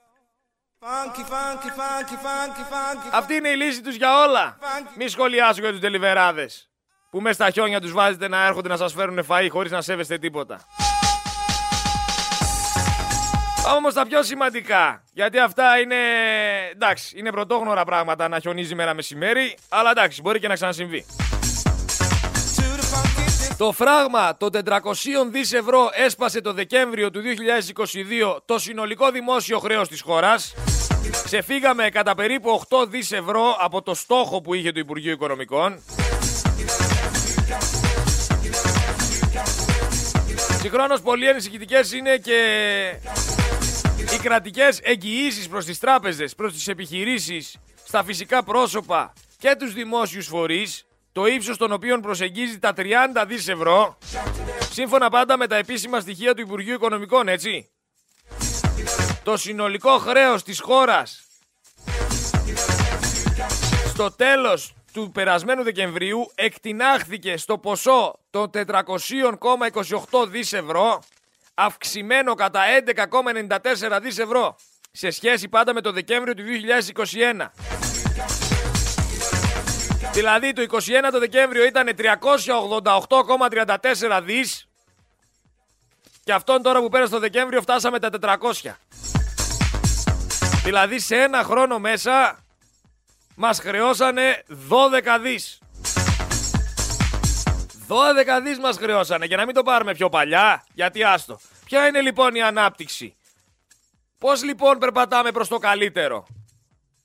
Αυτή 3.12 3.35
είναι 3.35 3.49
η 3.49 3.57
λύση 3.57 3.83
τους 3.83 3.95
για 3.95 4.23
όλα. 4.23 4.59
Μη 4.97 5.09
σχολιάσω 5.09 5.61
για 5.61 5.71
τους 5.71 5.80
τελιβεράδες 5.80 6.69
που 7.10 7.21
μέσα 7.21 7.34
στα 7.34 7.50
χιόνια 7.50 7.80
τους 7.80 7.92
βάζετε 7.92 8.28
να 8.28 8.47
έρχονται 8.47 8.68
να 8.68 8.76
σας 8.76 8.92
φέρουν 8.92 9.26
φαΐ 9.28 9.49
χωρίς 9.50 9.71
να 9.71 9.80
σέβεστε 9.80 10.18
τίποτα. 10.18 10.60
Όμως 13.76 13.94
τα 13.94 14.06
πιο 14.06 14.23
σημαντικά, 14.23 15.02
γιατί 15.12 15.38
αυτά 15.38 15.78
είναι, 15.78 15.97
εντάξει, 16.73 17.18
είναι 17.18 17.30
πρωτόγνωρα 17.30 17.84
πράγματα 17.84 18.28
να 18.28 18.38
χιονίζει 18.38 18.75
μέρα 18.75 18.94
μεσημέρι, 18.94 19.56
αλλά 19.68 19.90
εντάξει, 19.90 20.21
μπορεί 20.21 20.38
και 20.38 20.49
να 20.49 20.54
ξανασυμβεί. 20.54 21.06
Το 23.56 23.73
φράγμα 23.73 24.36
των 24.36 24.50
400 24.52 25.30
δις 25.30 25.52
ευρώ 25.52 25.90
έσπασε 25.92 26.40
το 26.40 26.52
Δεκέμβριο 26.52 27.10
του 27.10 27.21
2022 28.34 28.36
το 28.44 28.58
συνολικό 28.58 29.10
δημόσιο 29.10 29.58
χρέος 29.58 29.88
της 29.88 30.00
χώρας. 30.00 30.54
Ξεφύγαμε 31.25 31.88
κατά 31.88 32.14
περίπου 32.14 32.62
8 32.68 32.86
δις 32.88 33.12
ευρώ 33.12 33.56
από 33.60 33.82
το 33.82 33.94
στόχο 33.94 34.40
που 34.40 34.54
είχε 34.54 34.73
το 34.73 34.80
Υπουργείο 34.80 35.12
Οικονομικών. 35.12 35.82
Συγχρόνως 40.71 41.00
πολύ 41.00 41.28
ενισχυτικές 41.28 41.93
είναι 41.93 42.17
και 42.17 42.41
οι 44.15 44.19
κρατικές 44.23 44.81
εγγυήσεις 44.83 45.49
προς 45.49 45.65
τις 45.65 45.78
τράπεζες, 45.78 46.35
προς 46.35 46.52
τις 46.52 46.69
επιχειρήσεις, 46.69 47.57
στα 47.85 48.04
φυσικά 48.04 48.43
πρόσωπα 48.43 49.13
και 49.39 49.57
τους 49.59 49.73
δημόσιους 49.73 50.26
φορείς 50.26 50.87
το 51.13 51.26
ύψος 51.26 51.57
των 51.57 51.73
οποίων 51.73 52.00
προσεγγίζει 52.00 52.59
τα 52.59 52.73
30 52.76 53.25
δις 53.26 53.49
ευρώ, 53.49 53.99
σύμφωνα 54.71 55.11
πάντα 55.11 55.37
με 55.37 55.47
τα 55.47 55.57
επίσημα 55.57 56.00
στοιχεία 56.00 56.35
του 56.35 56.41
Υπουργείου 56.41 56.75
Οικονομικών, 56.75 57.28
έτσι. 57.28 57.69
Το 59.23 59.37
συνολικό 59.37 59.99
χρέος 59.99 60.43
της 60.43 60.61
χώρας 60.61 61.23
στο 63.89 64.11
τέλος 64.11 64.75
του 64.93 65.11
περασμένου 65.13 65.63
Δεκεμβρίου 65.63 66.31
εκτινάχθηκε 66.35 67.37
στο 67.37 67.59
ποσό 67.59 68.19
των 68.31 68.51
400,28 68.55 70.27
δις 70.29 70.53
ευρώ, 70.53 71.03
αυξημένο 71.55 72.35
κατά 72.35 72.61
11,94 73.89 73.99
δις 74.03 74.19
ευρώ, 74.19 74.57
σε 74.91 75.11
σχέση 75.11 75.49
πάντα 75.49 75.75
με 75.75 75.81
το 75.81 75.93
Δεκέμβριο 75.93 76.35
του 76.35 76.43
2021. 76.43 77.51
Δηλαδή 80.13 80.53
το 80.53 80.63
21 80.63 80.67
το 81.13 81.19
Δεκέμβριο 81.19 81.65
ήταν 81.65 81.89
388,34 81.99 84.21
δις 84.25 84.69
και 86.25 86.33
αυτόν 86.33 86.63
τώρα 86.63 86.81
που 86.81 86.89
πέρασε 86.89 87.13
το 87.13 87.19
Δεκέμβριο 87.19 87.61
φτάσαμε 87.61 87.99
τα 87.99 88.11
400. 88.23 88.75
Δηλαδή 90.65 90.99
σε 90.99 91.17
ένα 91.17 91.43
χρόνο 91.43 91.79
μέσα 91.79 92.43
μας 93.41 93.59
χρεώσανε 93.59 94.43
12 94.69 95.19
δις. 95.23 95.59
12 97.89 98.41
δις 98.43 98.59
μας 98.59 98.77
χρεώσανε 98.77 99.27
και 99.27 99.37
να 99.37 99.45
μην 99.45 99.55
το 99.55 99.63
πάρουμε 99.63 99.95
πιο 99.95 100.09
παλιά, 100.09 100.65
γιατί 100.75 101.03
άστο. 101.03 101.41
Ποια 101.65 101.87
είναι 101.87 102.01
λοιπόν 102.01 102.35
η 102.35 102.43
ανάπτυξη; 102.43 103.17
Πώς 104.19 104.45
λοιπόν 104.45 104.79
περπατάμε 104.79 105.31
προς 105.33 105.49
το 105.49 105.59
καλύτερο; 105.59 106.27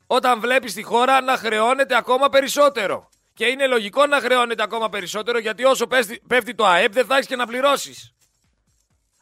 Όταν 0.08 0.39
βλέπεις 0.39 0.74
τη 0.74 0.84
χώρα 0.84 1.22
να 1.22 1.38
χρεώνεται 1.38 1.96
ακόμα 1.96 2.30
περισσότερο. 2.30 3.10
Και 3.34 3.46
είναι 3.46 3.67
λογικό 3.67 4.06
να 4.06 4.19
χρεώνεται 4.19 4.63
ακόμα 4.63 4.89
περισσότερο 4.89 5.39
γιατί 5.39 5.63
όσο 5.63 5.88
πέφτει 6.28 6.56
το 6.56 6.65
ΑΕΠ 6.65 6.93
δεν 6.93 7.06
θα 7.06 7.15
έχεις 7.15 7.28
και 7.28 7.36
να 7.36 7.46
πληρώσεις. 7.46 8.13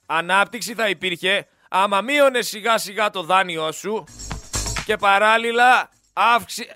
Ανάπτυξη 0.06 0.74
θα 0.74 0.90
υπήρχε 0.90 1.48
άμα 1.70 2.02
μείωνες 2.02 2.48
σιγά 2.48 2.78
σιγά 2.78 3.10
το 3.10 3.24
δάνειό 3.24 3.72
σου 3.72 4.04
και 4.86 4.96
παράλληλα 4.96 5.90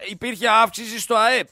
υπήρχε 0.10 0.50
αύξηση 0.50 1.00
στο 1.00 1.16
ΑΕΠ. 1.16 1.48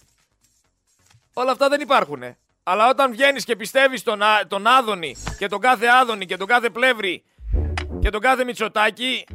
Όλα 1.34 1.52
αυτά 1.52 1.70
δεν 1.70 1.82
υπάρχουν. 1.82 2.24
Αλλά 2.64 2.90
όταν 2.90 3.12
βγαίνεις 3.12 3.46
και 3.46 3.56
πιστεύεις 3.56 4.04
τον, 4.04 4.22
τον 4.48 4.68
Άδωνη 4.68 5.16
και 5.38 5.48
τον 5.48 5.60
κάθε 5.60 5.88
Άδωνη 5.88 6.26
και 6.26 6.38
τον 6.38 6.48
κάθε 6.48 6.70
Πλεύρη 6.70 7.24
και 8.02 8.10
τον 8.10 8.22
κάθε 8.22 8.44
Μητσοτάκη, 8.44 9.26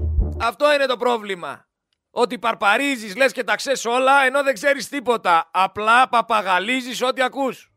αυτό 0.41 0.75
είναι 0.75 0.87
το 0.87 0.97
πρόβλημα 0.97 1.67
ότι 2.11 2.39
παρπαρίζεις, 2.39 3.17
λες 3.17 3.33
και 3.33 3.45
τα 3.45 3.57
ξέρεις 3.57 3.85
όλα, 3.85 4.25
ενώ 4.25 4.43
δεν 4.43 4.55
ξέρεις 4.55 4.89
τίποτα. 4.89 5.49
Απλά 5.51 6.09
παπαγαλίζεις 6.09 7.03
ό,τι 7.03 7.23
ακούς. 7.23 7.71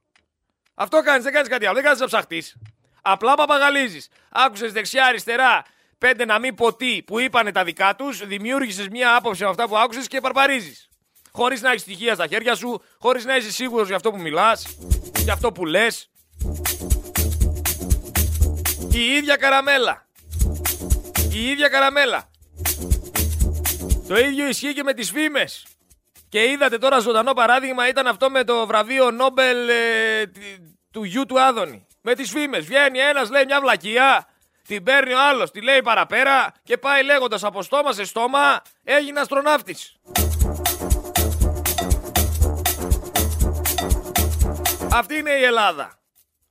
Αυτό 0.73 1.01
κάνεις, 1.01 1.23
δεν 1.23 1.33
κάνεις 1.33 1.49
κάτι 1.49 1.65
άλλο, 1.65 1.75
δεν 1.75 1.83
κάνεις 1.83 1.99
να 1.99 2.05
ψαχτείς. 2.05 2.55
Απλά 3.01 3.35
παπαγαλίζεις. 3.35 4.09
Άκουσες 4.29 4.71
δεξιά, 4.71 5.05
αριστερά, 5.05 5.63
πέντε 6.01 6.25
να 6.25 6.39
μην 6.39 6.55
πω 6.55 6.75
τι 6.75 7.03
που 7.03 7.19
είπανε 7.19 7.51
τα 7.51 7.63
δικά 7.63 7.95
τους, 7.95 8.27
δημιούργησες 8.27 8.87
μια 8.87 9.15
άποψη 9.15 9.43
με 9.43 9.49
αυτά 9.49 9.67
που 9.67 9.77
άκουσες 9.77 10.07
και 10.07 10.21
παρπαρίζεις. 10.21 10.89
Χωρίς 11.31 11.61
να 11.61 11.69
έχεις 11.69 11.81
στοιχεία 11.81 12.13
στα 12.13 12.27
χέρια 12.27 12.55
σου, 12.55 12.81
χωρίς 12.99 13.25
να 13.25 13.35
είσαι 13.35 13.51
σίγουρος 13.51 13.87
για 13.87 13.95
αυτό 13.95 14.11
που 14.11 14.19
μιλάς, 14.21 14.77
για 15.17 15.33
αυτό 15.33 15.51
που 15.51 15.65
λες. 15.65 16.09
Η 18.91 18.99
ίδια 18.99 19.35
καραμέλα. 19.35 20.07
Η 21.31 21.49
ίδια 21.49 21.67
καραμέλα. 21.67 22.29
Το 24.07 24.19
ίδιο 24.19 24.47
ισχύει 24.47 24.73
και 24.73 24.83
με 24.83 24.93
τις 24.93 25.11
φήμες. 25.11 25.65
Και 26.29 26.43
είδατε 26.43 26.77
τώρα 26.77 26.99
ζωντανό 26.99 27.33
παράδειγμα 27.33 27.87
ήταν 27.87 28.07
αυτό 28.07 28.29
με 28.29 28.43
το 28.43 28.67
βραβείο 28.67 29.11
Νόμπελ 29.11 29.69
ε, 29.69 30.31
του 30.91 31.03
γιου 31.03 31.25
του 31.25 31.41
Άδωνη. 31.41 31.87
Με 32.01 32.15
τις 32.15 32.29
φήμες. 32.29 32.65
Βγαίνει 32.65 32.99
ένας 32.99 33.29
λέει 33.29 33.45
μια 33.45 33.61
βλακεία, 33.61 34.27
Την 34.71 34.83
παίρνει 34.83 35.13
ο 35.13 35.21
άλλος, 35.29 35.51
τη 35.51 35.61
λέει 35.61 35.81
παραπέρα 35.81 36.53
και 36.63 36.77
πάει 36.77 37.03
λέγοντας 37.03 37.43
από 37.43 37.61
στόμα 37.61 37.93
σε 37.93 38.05
στόμα 38.05 38.61
έγινε 38.83 39.19
αστροναύτης. 39.19 39.95
Αυτή 44.91 45.15
είναι 45.15 45.31
η 45.31 45.43
Ελλάδα. 45.43 45.99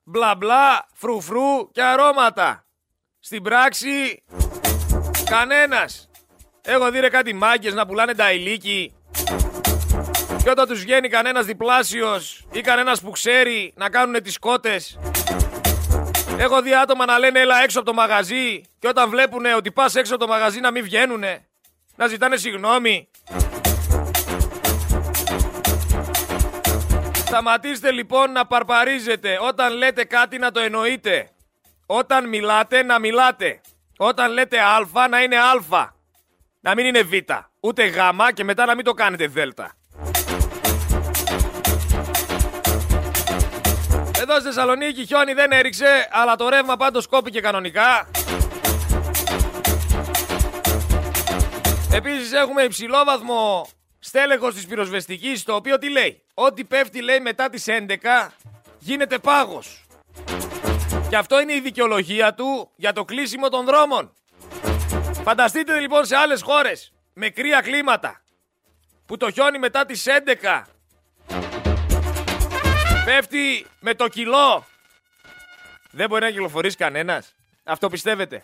Μπλα 0.05 0.35
μπλα, 0.35 0.87
φρουφρού 0.95 1.71
και 1.73 1.83
αρώματα. 1.83 2.67
Στην 3.21 3.43
πράξη, 3.43 4.25
κανένας. 5.25 6.11
Έχω 6.63 6.91
δει 6.91 7.01
ρε 7.01 7.09
κάτι 7.09 7.33
μάγκες 7.33 7.75
να 7.75 7.87
πουλάνε 7.87 8.15
τα 8.15 8.33
ηλίκη. 8.33 8.95
Και 10.43 10.51
όταν 10.51 10.69
τους 10.69 10.81
βγαίνει 10.81 11.09
κανένας 11.09 11.45
διπλάσιος 11.47 12.47
ή 12.53 12.61
κανένας 12.61 13.01
που 13.01 13.11
ξέρει 13.11 13.73
να 13.77 13.91
κάνουν 13.91 14.23
τις 14.23 14.39
κότες. 14.39 14.99
Έχω 16.42 16.62
δει 16.62 16.74
άτομα 16.74 17.05
να 17.05 17.18
λένε 17.18 17.40
έλα 17.40 17.62
έξω 17.62 17.79
από 17.79 17.88
το 17.88 17.94
μαγαζί 17.94 18.62
και 18.79 18.88
όταν 18.88 19.11
βλέπουν 19.11 19.44
ότι 19.57 19.72
πας 19.72 19.94
έξω 19.94 20.14
από 20.14 20.24
το 20.24 20.31
μαγαζί 20.31 20.61
να 20.61 20.70
μην 20.70 20.83
βγαίνουνε. 20.83 21.46
Να 21.96 22.07
ζητάνε 22.07 22.37
συγγνώμη. 22.37 23.11
Σταματήστε 27.14 27.90
λοιπόν 27.90 28.33
να 28.33 28.46
παρπαρίζετε. 28.46 29.38
Όταν 29.40 29.72
λέτε 29.72 30.05
κάτι 30.05 30.38
να 30.38 30.50
το 30.50 30.61
εννοείτε. 30.61 31.29
Όταν 31.87 32.29
μιλάτε 32.29 32.83
να 32.83 32.98
μιλάτε. 32.98 33.61
Όταν 33.96 34.33
λέτε 34.33 34.61
α 34.61 35.09
να 35.09 35.22
είναι 35.22 35.37
α. 35.37 35.92
Να 36.61 36.74
μην 36.74 36.87
είναι 36.87 37.03
β. 37.03 37.12
Ούτε 37.61 37.87
γ 37.87 37.96
και 38.35 38.44
μετά 38.44 38.64
να 38.64 38.74
μην 38.74 38.85
το 38.85 38.92
κάνετε 38.92 39.26
δ. 39.26 39.38
Εδώ 44.31 44.38
στη 44.38 44.49
Θεσσαλονίκη 44.49 45.07
χιόνι 45.07 45.33
δεν 45.33 45.53
έριξε, 45.53 46.09
αλλά 46.11 46.37
το 46.37 46.49
ρεύμα 46.49 46.77
πάντως 46.77 47.07
κόπηκε 47.07 47.40
κανονικά. 47.40 48.11
Επίσης 51.93 52.33
έχουμε 52.33 52.62
υψηλόβαθμο 52.62 53.69
στέλεχος 53.99 54.55
της 54.55 54.66
πυροσβεστικής, 54.66 55.43
το 55.43 55.55
οποίο 55.55 55.79
τι 55.79 55.90
λέει; 55.90 56.23
Ό,τι 56.35 56.64
πέφτει 56.64 57.03
λέει 57.03 57.21
μετά 57.21 57.49
τις 57.51 57.64
11 57.69 58.31
γίνεται 58.79 59.19
πάγος. 59.19 59.87
Και 61.09 61.16
αυτό 61.16 61.40
είναι 61.40 61.55
η 61.55 61.61
δικαιολογία 61.61 62.35
του 62.35 62.71
για 62.77 62.93
το 62.93 63.05
κλείσιμο 63.05 63.49
των 63.49 63.64
δρόμων. 63.64 64.14
Φανταστείτε 65.23 65.79
λοιπόν 65.79 66.05
σε 66.05 66.16
άλλες 66.16 66.43
χώρες 66.43 66.93
με 67.14 67.29
κρύα 67.29 67.61
κλίματα 67.61 68.23
που 69.07 69.16
το 69.16 69.31
χιόνι 69.31 69.59
μετά 69.59 69.87
τις 69.87 70.07
11 70.09 70.62
πέφτει 73.11 73.66
με 73.81 73.94
το 73.94 74.09
κιλό. 74.09 74.66
Δεν 75.90 76.09
μπορεί 76.09 76.23
να 76.23 76.31
κυκλοφορήσει 76.31 76.77
κανένας. 76.77 77.35
Αυτό 77.64 77.88
πιστεύετε. 77.88 78.42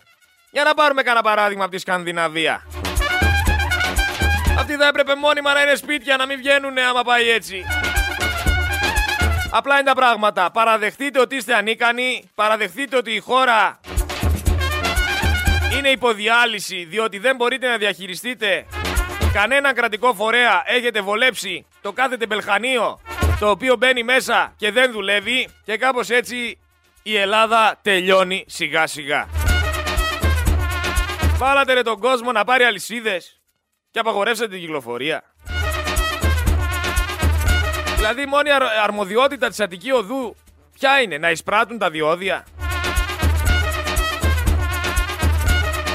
Για 0.51 0.63
να 0.63 0.73
πάρουμε 0.73 1.01
κανένα 1.01 1.23
παράδειγμα 1.23 1.63
από 1.63 1.73
τη 1.73 1.77
Σκανδιναβία. 1.77 2.67
Αυτοί 4.59 4.75
θα 4.75 4.87
έπρεπε 4.87 5.15
μόνιμα 5.15 5.53
να 5.53 5.61
είναι 5.61 5.75
σπίτια, 5.75 6.17
να 6.17 6.25
μην 6.25 6.37
βγαίνουν 6.37 6.77
άμα 6.77 7.03
πάει 7.03 7.29
έτσι. 7.29 7.65
Απλά 9.51 9.75
είναι 9.75 9.83
τα 9.83 9.95
πράγματα. 9.95 10.51
Παραδεχτείτε 10.51 11.19
ότι 11.19 11.35
είστε 11.35 11.55
ανίκανοι. 11.55 12.29
Παραδεχτείτε 12.35 12.97
ότι 12.97 13.11
η 13.11 13.19
χώρα 13.19 13.79
είναι 15.77 15.89
υποδιάλυση 15.89 16.83
διότι 16.83 17.17
δεν 17.17 17.35
μπορείτε 17.35 17.67
να 17.67 17.77
διαχειριστείτε 17.77 18.65
κανέναν 19.33 19.73
κρατικό 19.73 20.13
φορέα. 20.13 20.63
Έχετε 20.65 21.01
βολέψει 21.01 21.65
το 21.81 21.91
κάθε 21.91 22.17
τεμπελχανίο 22.17 22.99
το 23.39 23.49
οποίο 23.49 23.75
μπαίνει 23.75 24.03
μέσα 24.03 24.53
και 24.57 24.71
δεν 24.71 24.91
δουλεύει 24.91 25.49
και 25.63 25.77
κάπως 25.77 26.09
έτσι 26.09 26.59
η 27.03 27.17
Ελλάδα 27.17 27.79
τελειώνει 27.81 28.43
σιγά 28.47 28.87
σιγά. 28.87 29.27
Βάλατε 31.37 31.73
ρε 31.73 31.81
τον 31.81 31.99
κόσμο 31.99 32.31
να 32.31 32.43
πάρει 32.43 32.63
αλυσίδες 32.63 33.41
και 33.91 33.99
απαγορεύσατε 33.99 34.49
την 34.49 34.59
κυκλοφορία. 34.59 35.23
Δηλαδή 37.95 38.25
μόνη 38.25 38.49
αρμοδιότητα 38.83 39.47
της 39.47 39.59
Αττική 39.59 39.91
Οδού 39.91 40.35
ποια 40.79 41.01
είναι, 41.01 41.17
να 41.17 41.31
εισπράττουν 41.31 41.77
τα 41.77 41.89
διόδια; 41.89 42.45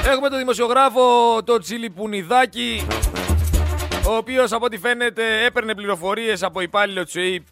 Έχουμε 0.05 0.29
τον 0.29 0.37
δημοσιογράφο 0.37 1.01
το 1.43 1.57
Τσιλιπουνιδάκι 1.57 2.85
ο 4.07 4.15
οποίος 4.15 4.51
από 4.51 4.65
ό,τι 4.65 4.77
φαίνεται 4.77 5.45
έπαιρνε 5.45 5.75
πληροφορίες 5.75 6.43
από 6.43 6.61
υπάλληλο 6.61 7.05
του 7.05 7.19
ΕΙΠ 7.19 7.45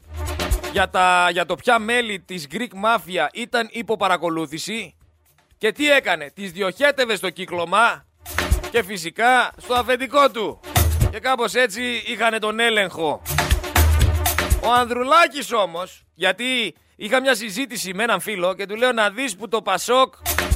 για, 0.72 0.90
τα, 0.90 1.28
για 1.32 1.46
το 1.46 1.56
ποια 1.56 1.80
μέλη 1.80 2.20
της 2.20 2.48
Greek 2.52 2.86
Mafia 2.86 3.28
ήταν 3.34 3.68
υπό 3.72 3.98
παρακολούθηση 3.98 4.96
και 5.58 5.72
τι 5.72 5.92
έκανε, 5.92 6.32
τις 6.36 6.52
διοχέτευε 6.52 7.16
στο 7.16 7.30
κύκλωμα 7.30 8.06
και 8.72 8.84
φυσικά 8.84 9.52
στο 9.58 9.74
αφεντικό 9.74 10.32
του. 10.32 10.60
Και 11.12 11.20
κάπως 11.20 11.54
έτσι 11.54 12.04
είχαν 12.06 12.40
τον 12.40 12.60
έλεγχο. 12.60 13.22
Ο 14.64 14.72
Ανδρουλάκης 14.74 15.54
όμως, 15.54 16.04
γιατί 16.14 16.76
είχα 16.96 17.22
μια 17.22 17.36
συζήτηση 17.36 17.94
με 17.94 18.04
έναν 18.04 18.20
φίλο 18.20 18.54
και 18.54 18.66
του 18.66 18.76
λέω 18.76 18.92
να 18.92 19.10
δεις 19.10 19.36
που 19.36 19.48
το 19.48 19.62
Πασόκ 19.62 20.14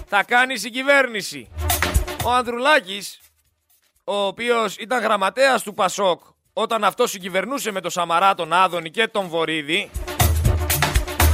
θα 0.08 0.24
κάνει 0.24 0.58
συγκυβέρνηση. 0.58 1.50
Ο 2.26 2.32
Ανδρουλάκης 2.32 3.20
ο 4.08 4.26
οποίος 4.26 4.78
ήταν 4.78 5.02
γραμματέας 5.02 5.64
του 5.64 5.74
Πασόκ 5.74 6.22
όταν 6.54 6.84
αυτό 6.84 7.08
συγκυβερνούσε 7.08 7.72
με 7.72 7.82
τον 7.82 7.92
Σαμαρά, 7.92 8.34
τον 8.34 8.54
Άδωνη 8.54 8.90
και 8.90 9.08
τον 9.08 9.28
Βορύδη 9.28 9.90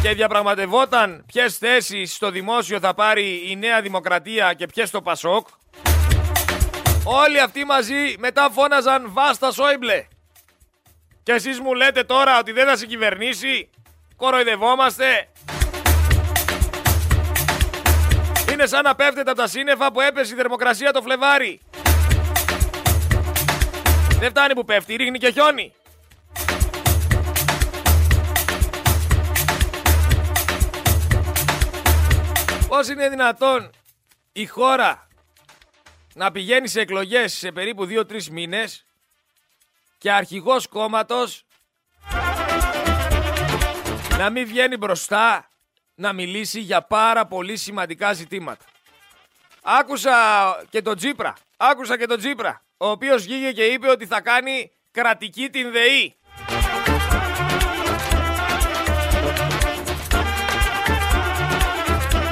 και 0.02 0.14
διαπραγματευόταν 0.14 1.24
ποιες 1.26 1.58
θέσεις 1.58 2.14
στο 2.14 2.32
δημόσιο 2.32 2.80
θα 2.80 2.94
πάρει 2.94 3.50
η 3.50 3.56
Νέα 3.56 3.82
Δημοκρατία 3.82 4.54
και 4.54 4.66
ποιες 4.66 4.90
το 4.90 5.02
Πασόκ. 5.02 5.48
Όλοι 7.04 7.40
αυτοί 7.40 7.66
μαζί 7.66 8.16
μετά 8.18 8.50
φώναζαν 8.52 9.06
Βάστα 9.12 9.52
Σόιμπλε. 9.52 10.08
Και 11.24 11.32
εσείς 11.32 11.60
μου 11.60 11.74
λέτε 11.74 12.04
τώρα 12.04 12.40
ότι 12.40 12.52
δεν 12.52 12.68
θα 12.68 12.76
συγκυβερνήσει. 12.76 13.70
Κοροϊδευόμαστε. 14.16 15.30
Είναι 18.52 18.66
σαν 18.66 18.84
να 18.84 18.96
πέφτετε 18.96 19.32
από 19.32 19.40
τα 19.40 19.48
σύννεφα 19.48 19.92
που 19.92 20.02
έπεσε 20.02 20.34
η 20.34 20.36
θερμοκρασία 20.36 20.92
το 20.92 21.02
Φλεβάρι. 21.02 21.62
Δεν 24.22 24.30
φτάνει 24.30 24.54
που 24.54 24.66
πέφτει, 24.66 24.96
ρίχνει 24.96 25.18
και 25.18 25.32
χιόνι. 25.32 25.74
Πώς 32.68 32.88
είναι 32.88 33.10
δυνατόν 33.10 33.70
η 34.32 34.46
χώρα 34.46 35.08
να 36.14 36.32
πηγαίνει 36.32 36.68
σε 36.68 36.80
εκλογές 36.80 37.34
σε 37.34 37.52
περίπου 37.52 37.88
2-3 37.90 38.24
μήνες 38.24 38.86
και 39.98 40.12
αρχηγός 40.12 40.68
κόμματος 40.68 41.46
να 44.18 44.30
μην 44.30 44.48
βγαίνει 44.48 44.78
μπροστά 44.78 45.50
να 45.96 46.14
μιλήσει 46.14 46.60
για 46.60 46.82
πάρα 46.82 47.26
πολύ 47.26 47.58
σημαντικά 47.58 48.14
ζητήματα. 48.14 48.66
Άκουσα 49.62 50.16
και 50.70 50.82
τον 50.82 50.98
Τζίπρα. 50.98 51.34
Άκουσα 51.58 51.98
και 51.98 52.06
τον 52.06 52.18
Τζίπρα 52.18 52.62
ο 52.84 52.90
οποίος 52.90 53.24
βγήκε 53.24 53.52
και 53.52 53.64
είπε 53.64 53.90
ότι 53.90 54.06
θα 54.06 54.22
κάνει 54.22 54.72
κρατική 54.92 55.50
την 55.50 55.72
ΔΕΗ. 55.72 56.16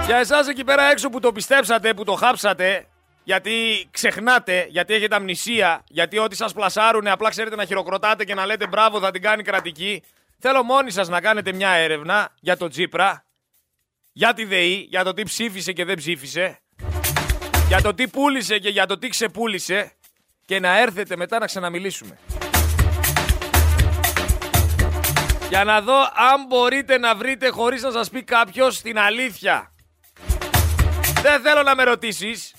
Για 0.06 0.18
εσάς 0.18 0.48
εκεί 0.48 0.64
πέρα 0.64 0.84
έξω 0.84 1.10
που 1.10 1.20
το 1.20 1.32
πιστέψατε, 1.32 1.94
που 1.94 2.04
το 2.04 2.14
χάψατε, 2.14 2.88
γιατί 3.24 3.88
ξεχνάτε, 3.92 4.68
γιατί 4.70 4.94
έχετε 4.94 5.16
αμνησία, 5.16 5.84
γιατί 5.88 6.18
ό,τι 6.18 6.36
σας 6.36 6.54
πλασάρουνε 6.54 7.12
απλά 7.12 7.30
ξέρετε 7.30 7.56
να 7.56 7.66
χειροκροτάτε 7.66 8.24
και 8.24 8.34
να 8.34 8.46
λέτε 8.46 8.68
μπράβο 8.68 9.00
θα 9.00 9.12
την 9.12 9.22
κάνει 9.22 9.44
κρατική. 9.44 10.04
Θέλω 10.40 10.64
μόνοι 10.64 10.92
σας 10.92 11.08
να 11.10 11.22
κάνετε 11.22 11.54
μια 11.54 11.70
έρευνα 11.70 12.34
για 12.40 12.58
το 12.58 12.68
Τζίπρα, 12.68 13.26
για 14.12 14.34
τη 14.34 14.46
ΔΕΗ, 14.46 14.88
για 14.90 15.04
το 15.04 15.14
τι 15.14 15.24
ψήφισε 15.24 15.72
και 15.72 15.86
δεν 15.86 15.96
ψήφισε, 15.96 16.60
για 17.68 17.82
το 17.82 17.94
τι 17.94 18.08
πούλησε 18.08 18.58
και 18.58 18.70
για 18.70 18.86
το 18.86 18.98
τι 18.98 19.08
ξεπούλησε 19.08 19.94
και 20.50 20.60
να 20.60 20.80
έρθετε 20.80 21.16
μετά 21.16 21.40
να 21.40 21.46
ξαναμιλήσουμε. 21.46 22.18
Για 25.50 25.64
να 25.64 25.82
δω 25.82 26.00
αν 26.00 26.46
μπορείτε 26.48 26.98
να 26.98 27.16
βρείτε 27.16 27.50
χωρίς 27.50 27.82
να 27.82 27.92
σας 27.92 28.10
πει 28.10 28.24
κάποιος 28.24 28.82
την 28.82 29.00
αλήθεια. 29.00 29.72
Δεν 31.22 31.42
θέλω 31.42 31.64
να 31.64 31.76
με 31.76 31.84
ρωτήσεις. 31.84 32.54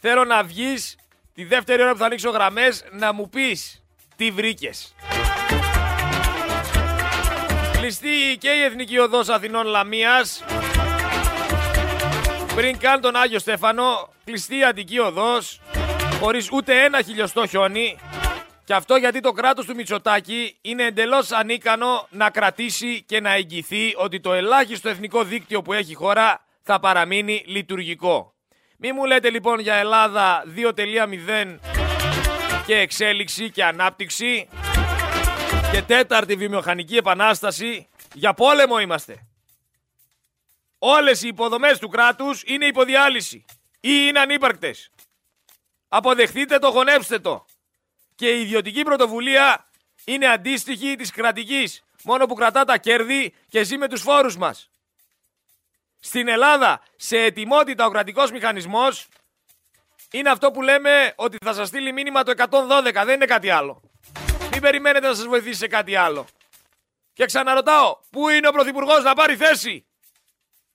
Θέλω 0.00 0.24
να 0.24 0.42
βγεις 0.42 0.96
τη 1.34 1.44
δεύτερη 1.44 1.82
ώρα 1.82 1.92
που 1.92 1.98
θα 1.98 2.04
ανοίξω 2.04 2.30
γραμμές 2.30 2.84
να 2.92 3.12
μου 3.12 3.28
πεις 3.28 3.82
τι 4.16 4.30
βρήκες. 4.30 4.94
Κλειστή 7.72 8.36
και 8.38 8.50
η 8.50 8.62
Εθνική 8.62 8.98
Οδός 8.98 9.28
Αθηνών 9.28 9.66
Λαμίας. 9.66 10.44
Πριν 12.54 12.78
καν 12.78 13.00
τον 13.00 13.16
Άγιο 13.16 13.38
Στέφανο, 13.38 14.08
κλειστή 14.24 14.56
η 14.56 14.64
Αττική 14.64 14.98
Οδός 14.98 15.60
χωρίς 16.24 16.52
ούτε 16.52 16.84
ένα 16.84 17.02
χιλιοστό 17.02 17.46
χιόνι. 17.46 17.98
Και 18.64 18.74
αυτό 18.74 18.96
γιατί 18.96 19.20
το 19.20 19.32
κράτος 19.32 19.66
του 19.66 19.74
Μητσοτάκη 19.74 20.56
είναι 20.60 20.82
εντελώς 20.82 21.30
ανίκανο 21.32 22.06
να 22.10 22.30
κρατήσει 22.30 23.02
και 23.02 23.20
να 23.20 23.34
εγγυθεί 23.34 23.92
ότι 23.96 24.20
το 24.20 24.32
ελάχιστο 24.32 24.88
εθνικό 24.88 25.24
δίκτυο 25.24 25.62
που 25.62 25.72
έχει 25.72 25.90
η 25.90 25.94
χώρα 25.94 26.44
θα 26.62 26.80
παραμείνει 26.80 27.44
λειτουργικό. 27.46 28.34
Μη 28.76 28.92
μου 28.92 29.04
λέτε 29.04 29.30
λοιπόν 29.30 29.58
για 29.58 29.74
Ελλάδα 29.74 30.44
2.0 30.56 31.58
και 32.66 32.76
εξέλιξη 32.76 33.50
και 33.50 33.64
ανάπτυξη 33.64 34.48
και 35.72 35.82
τέταρτη 35.82 36.36
βιομηχανική 36.36 36.96
επανάσταση. 36.96 37.88
Για 38.14 38.34
πόλεμο 38.34 38.78
είμαστε. 38.78 39.26
Όλες 40.78 41.22
οι 41.22 41.28
υποδομές 41.28 41.78
του 41.78 41.88
κράτους 41.88 42.42
είναι 42.46 42.66
υποδιάλυση 42.66 43.44
ή 43.80 43.90
είναι 44.08 44.20
ανύπαρκτες. 44.20 44.90
Αποδεχτείτε 45.96 46.58
το, 46.58 46.68
γονέψτε 46.68 47.18
το. 47.18 47.44
Και 48.14 48.30
η 48.30 48.40
ιδιωτική 48.40 48.82
πρωτοβουλία 48.82 49.68
είναι 50.04 50.26
αντίστοιχη 50.26 50.96
της 50.96 51.10
κρατικής, 51.10 51.84
μόνο 52.02 52.26
που 52.26 52.34
κρατά 52.34 52.64
τα 52.64 52.78
κέρδη 52.78 53.34
και 53.48 53.62
ζει 53.62 53.76
με 53.78 53.88
τους 53.88 54.02
φόρους 54.02 54.36
μας. 54.36 54.70
Στην 56.00 56.28
Ελλάδα, 56.28 56.80
σε 56.96 57.18
ετοιμότητα 57.18 57.86
ο 57.86 57.90
κρατικός 57.90 58.30
μηχανισμός 58.30 59.08
είναι 60.10 60.30
αυτό 60.30 60.50
που 60.50 60.62
λέμε 60.62 61.12
ότι 61.16 61.36
θα 61.44 61.52
σας 61.52 61.68
στείλει 61.68 61.92
μήνυμα 61.92 62.22
το 62.22 62.30
112, 62.30 63.04
δεν 63.04 63.14
είναι 63.14 63.26
κάτι 63.26 63.50
άλλο. 63.50 63.80
Μην 64.52 64.60
περιμένετε 64.60 65.06
να 65.06 65.14
σας 65.14 65.26
βοηθήσει 65.26 65.58
σε 65.58 65.66
κάτι 65.66 65.96
άλλο. 65.96 66.26
Και 67.12 67.24
ξαναρωτάω, 67.24 67.98
πού 68.10 68.28
είναι 68.28 68.48
ο 68.48 68.52
Πρωθυπουργός 68.52 69.02
να 69.02 69.14
πάρει 69.14 69.36
θέση; 69.36 69.86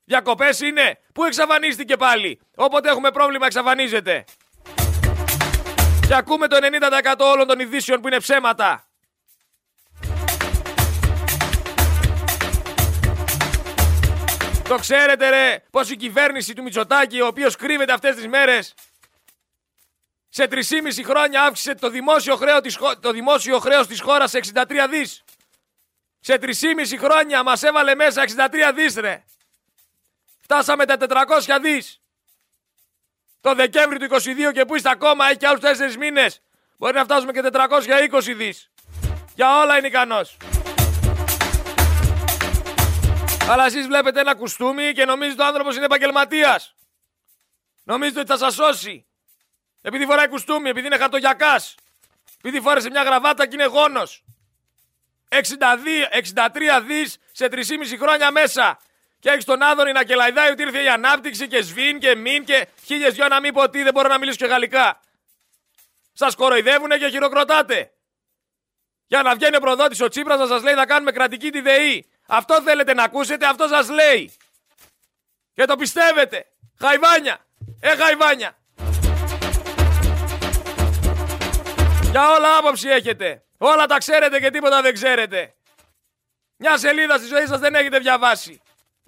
Διακοπές 0.04 0.60
είναι, 0.60 1.00
πού 1.14 1.24
εξαφανίστηκε 1.24 1.98
πάλι; 1.98 2.40
Όποτε 2.56 2.90
έχουμε 2.90 3.12
πρόβλημα 3.12 3.46
εξαφανίζεται. 3.46 4.26
Και 6.10 6.16
ακούμε 6.16 6.48
το 6.48 6.58
90% 6.62 7.16
όλων 7.20 7.48
των 7.48 7.60
ειδήσεων 7.60 8.02
που 8.02 8.08
είναι 8.08 8.18
ψέματα. 8.20 8.84
Το 14.68 14.78
ξέρετε 14.80 15.30
ρε 15.30 15.64
πως 15.72 15.90
η 15.90 15.96
κυβέρνηση 15.96 16.54
του 16.54 16.64
Μητσοτάκη 16.64 17.22
ο 17.22 17.28
οποίος 17.28 17.56
κρύβεται 17.56 17.94
αυτές 17.94 18.16
τις 18.16 18.28
μέρες 18.28 18.74
σε 20.30 20.48
3,5 20.48 21.04
χρόνια 21.04 21.44
αύξησε 21.44 21.76
το 21.76 21.90
δημόσιο, 21.90 22.36
χρέος 22.36 22.62
της, 22.62 22.78
το 23.00 23.12
δημόσιο 23.12 23.60
χρέος 23.60 23.88
της 23.88 24.02
χώρας 24.02 24.30
σε 24.30 24.38
63 24.38 24.88
δις. 24.90 25.24
Σε 26.20 26.38
3,5 26.38 26.98
χρόνια 26.98 27.44
μας 27.44 27.64
έβαλε 27.64 27.96
μέσα 27.96 28.22
63 28.22 28.72
δις 28.76 28.96
ρε. 28.96 29.24
Φτάσαμε 30.42 30.86
τα 30.86 30.98
400 30.98 31.60
δις. 31.62 32.02
Το 33.42 33.56
Δεκέμβρη 33.56 34.00
του 34.00 34.06
22 34.06 34.52
και 34.54 34.66
που 34.66 34.76
είστε 34.76 34.90
ακόμα, 34.90 35.26
έχει 35.26 35.38
και 35.38 35.48
άλλους 35.48 35.62
4 35.62 35.98
μήνες. 35.98 36.42
Μπορεί 36.78 36.94
να 36.94 37.04
φτάσουμε 37.04 37.32
και 37.32 37.42
420 37.42 38.34
δις. 38.34 38.72
Για 39.36 39.60
όλα 39.60 39.78
είναι 39.78 39.88
ικανός. 39.88 40.38
Αλλά 43.50 43.66
εσείς 43.66 43.88
βλέπετε 43.88 44.20
ένα 44.20 44.36
κουστούμι 44.36 44.92
και 44.94 45.06
νομίζετε 45.06 45.42
ο 45.42 45.46
άνθρωπος 45.46 45.76
είναι 45.76 45.86
επαγγελματίας. 45.86 46.76
Νομίζετε 47.84 48.20
ότι 48.20 48.30
θα 48.30 48.38
σας 48.38 48.54
σώσει. 48.54 49.06
Επειδή 49.82 50.06
φοράει 50.06 50.28
κουστούμι, 50.28 50.70
επειδή 50.70 50.88
είναι 50.88 50.98
χαρτογιακάς. 50.98 51.76
Επειδή 52.38 52.62
φόρεσε 52.62 52.90
μια 52.90 53.04
γραβάτα 53.04 53.48
και 53.48 53.56
είναι 53.56 53.66
γόνος. 53.66 54.24
62, 55.30 56.10
63 56.12 56.82
δις 56.82 57.18
σε 57.32 57.48
3,5 57.48 57.98
χρόνια 57.98 58.32
μέσα. 58.32 58.80
Και 59.20 59.30
έχεις 59.30 59.46
τον 59.46 59.62
Άδωνη 59.62 59.92
να 59.92 60.04
κελαϊδάει 60.04 60.52
ότι 60.52 60.62
ήρθε 60.62 60.84
η 60.84 60.90
ανάπτυξη 60.90 61.48
και 61.48 61.62
σβήν 61.62 62.00
και 62.00 62.16
μην 62.16 62.46
και 62.46 62.68
χίλιες 62.86 63.14
δυο 63.14 63.28
να 63.28 63.40
μην 63.40 63.54
πω 63.54 63.62
ότι 63.62 63.84
δεν 63.84 63.94
μπορώ 63.94 64.08
να 64.08 64.18
μιλήσω 64.18 64.38
και 64.38 64.46
γαλλικά. 64.46 65.00
Σας 66.14 66.36
κοροϊδεύουνε 66.36 66.98
και 66.98 67.10
χειροκροτάτε. 67.10 67.92
Για 69.08 69.22
να 69.22 69.36
βγαίνει 69.36 69.56
ο 69.56 69.60
προδότης 69.60 70.02
ο 70.02 70.08
Τσίπρας 70.08 70.40
να 70.40 70.48
σας 70.48 70.64
λέει 70.64 70.74
να 70.74 70.86
κάνουμε 70.86 71.12
κρατική 71.12 71.50
τη 71.50 71.62
ΔΕΗ. 71.62 72.10
Αυτό 72.28 72.62
θέλετε 72.62 72.94
να 72.94 73.04
ακούσετε, 73.04 73.46
αυτό 73.46 73.68
σας 73.68 73.90
λέει. 73.90 74.34
Και 75.54 75.66
το 75.66 75.76
πιστεύετε. 75.76 76.46
Χαϊβάνια. 76.80 77.46
Ε, 77.82 77.96
χαϊβάνια. 77.96 78.58
Για 82.12 82.32
όλα 82.32 82.58
άποψη 82.58 82.90
έχετε. 82.90 83.44
Όλα 83.58 83.86
τα 83.86 83.98
ξέρετε 83.98 84.40
και 84.40 84.50
τίποτα 84.50 84.82
δεν 84.82 84.94
ξέρετε. 84.94 85.56
Μια 86.56 86.78
σελίδα 86.78 87.18
στη 87.18 87.26
ζωή 87.26 87.46
σας 87.46 87.60
δεν 87.60 87.76
έχετε 87.76 88.00
διαβάσει. 88.00 88.62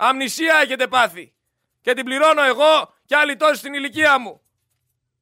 Αμνησία 0.04 0.56
έχετε 0.56 0.88
πάθει. 0.88 1.34
Και 1.82 1.94
την 1.94 2.06
πληρώνω 2.06 2.44
εγώ 2.44 2.94
και 3.06 3.16
άλλοι 3.16 3.36
τόσοι 3.36 3.56
στην 3.56 3.74
ηλικία 3.74 4.18
μου. 4.20 4.42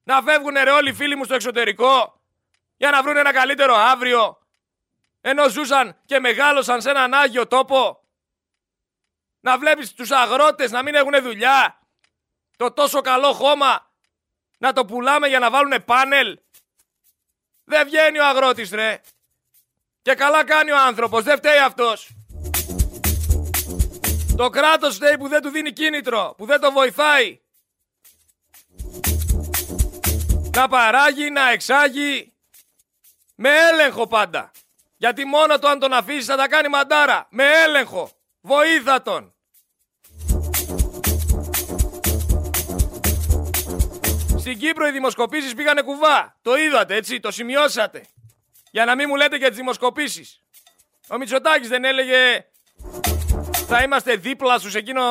Να 0.04 0.22
φεύγουν 0.22 0.54
ρε 0.54 0.72
όλοι 0.72 0.90
οι 0.90 0.94
φίλοι 0.94 1.16
μου 1.16 1.24
στο 1.24 1.34
εξωτερικό 1.34 2.22
για 2.78 2.90
να 2.92 3.04
βρουν 3.04 3.18
ένα 3.18 3.34
καλύτερο 3.34 3.76
αύριο. 3.76 4.48
Ενώ 5.22 5.50
ζούσαν 5.50 5.98
και 6.06 6.20
μεγάλωσαν 6.20 6.82
σε 6.82 6.90
έναν 6.90 7.14
Άγιο 7.14 7.48
τόπο. 7.48 8.04
Να 9.40 9.58
βλέπεις 9.58 9.94
τους 9.94 10.12
αγρότες 10.12 10.72
να 10.72 10.84
μην 10.84 10.96
έχουν 10.96 11.22
δουλειά. 11.22 11.80
Το 12.58 12.72
τόσο 12.72 13.02
καλό 13.02 13.34
χώμα 13.34 13.92
να 14.58 14.74
το 14.74 14.86
πουλάμε 14.86 15.28
για 15.28 15.40
να 15.40 15.50
βάλουν 15.50 15.86
πάνελ. 15.86 16.40
Δεν 17.64 17.86
βγαίνει 17.86 18.20
ο 18.20 18.26
αγρότης 18.26 18.72
ρε. 18.72 19.02
Και 20.02 20.14
καλά 20.14 20.46
κάνει 20.46 20.72
ο 20.72 20.78
άνθρωπος, 20.78 21.24
δεν 21.24 21.38
φταίει 21.38 21.58
αυτός. 21.58 22.19
Το 24.40 24.50
κράτος 24.50 24.96
φταίει 24.96 25.18
που 25.18 25.28
δεν 25.28 25.42
του 25.42 25.50
δίνει 25.50 25.72
κίνητρο, 25.72 26.34
που 26.38 26.46
δεν 26.46 26.60
το 26.60 26.72
βοηθάει. 26.72 27.40
Να 30.56 30.68
παράγει, 30.68 31.30
να 31.30 31.50
εξάγει, 31.50 32.34
με 33.36 33.50
έλεγχο 33.72 34.08
πάντα. 34.08 34.52
Γιατί 34.98 35.26
μόνο 35.26 35.60
το 35.60 35.68
αν 35.68 35.80
τον 35.80 35.94
αφήσεις 35.94 36.26
θα 36.26 36.36
τα 36.36 36.48
κάνει 36.48 36.68
μαντάρα. 36.68 37.28
Με 37.30 37.44
έλεγχο. 37.66 38.12
Βοήθα 38.42 39.02
τον. 39.02 39.34
Στην 44.38 44.60
Κύπρο 44.60 44.88
οι 44.88 44.92
δημοσκοπήσεις 44.92 45.54
πήγανε 45.54 45.82
κουβά. 45.82 46.38
Το 46.42 46.56
είδατε 46.56 46.96
έτσι, 46.96 47.20
το 47.20 47.32
σημειώσατε. 47.32 48.06
Για 48.72 48.86
να 48.86 48.96
μην 48.96 49.06
μου 49.10 49.16
λέτε 49.16 49.38
για 49.38 49.48
τις 49.48 49.58
δημοσκοπήσεις. 49.58 50.44
Ο 51.10 51.18
Μητσοτάκης 51.18 51.68
δεν 51.68 51.84
έλεγε 51.84 52.46
θα 53.72 53.82
είμαστε 53.82 54.16
δίπλα 54.16 54.60
σου 54.60 54.70
σε 54.70 54.78
εκείνο 54.78 55.02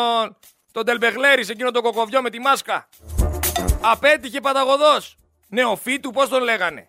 τον 0.73 0.85
Τελμπεγλέρη, 0.85 1.45
σε 1.45 1.53
εκείνο 1.53 1.71
τον 1.71 1.83
κοκοβιό 1.83 2.23
με 2.23 2.31
τη 2.31 2.39
μάσκα. 2.39 2.89
Απέτυχε 3.81 4.41
παταγωδός. 4.41 5.17
Νεοφύτου, 5.49 6.11
πώς 6.11 6.29
τον 6.29 6.43
λέγανε; 6.43 6.89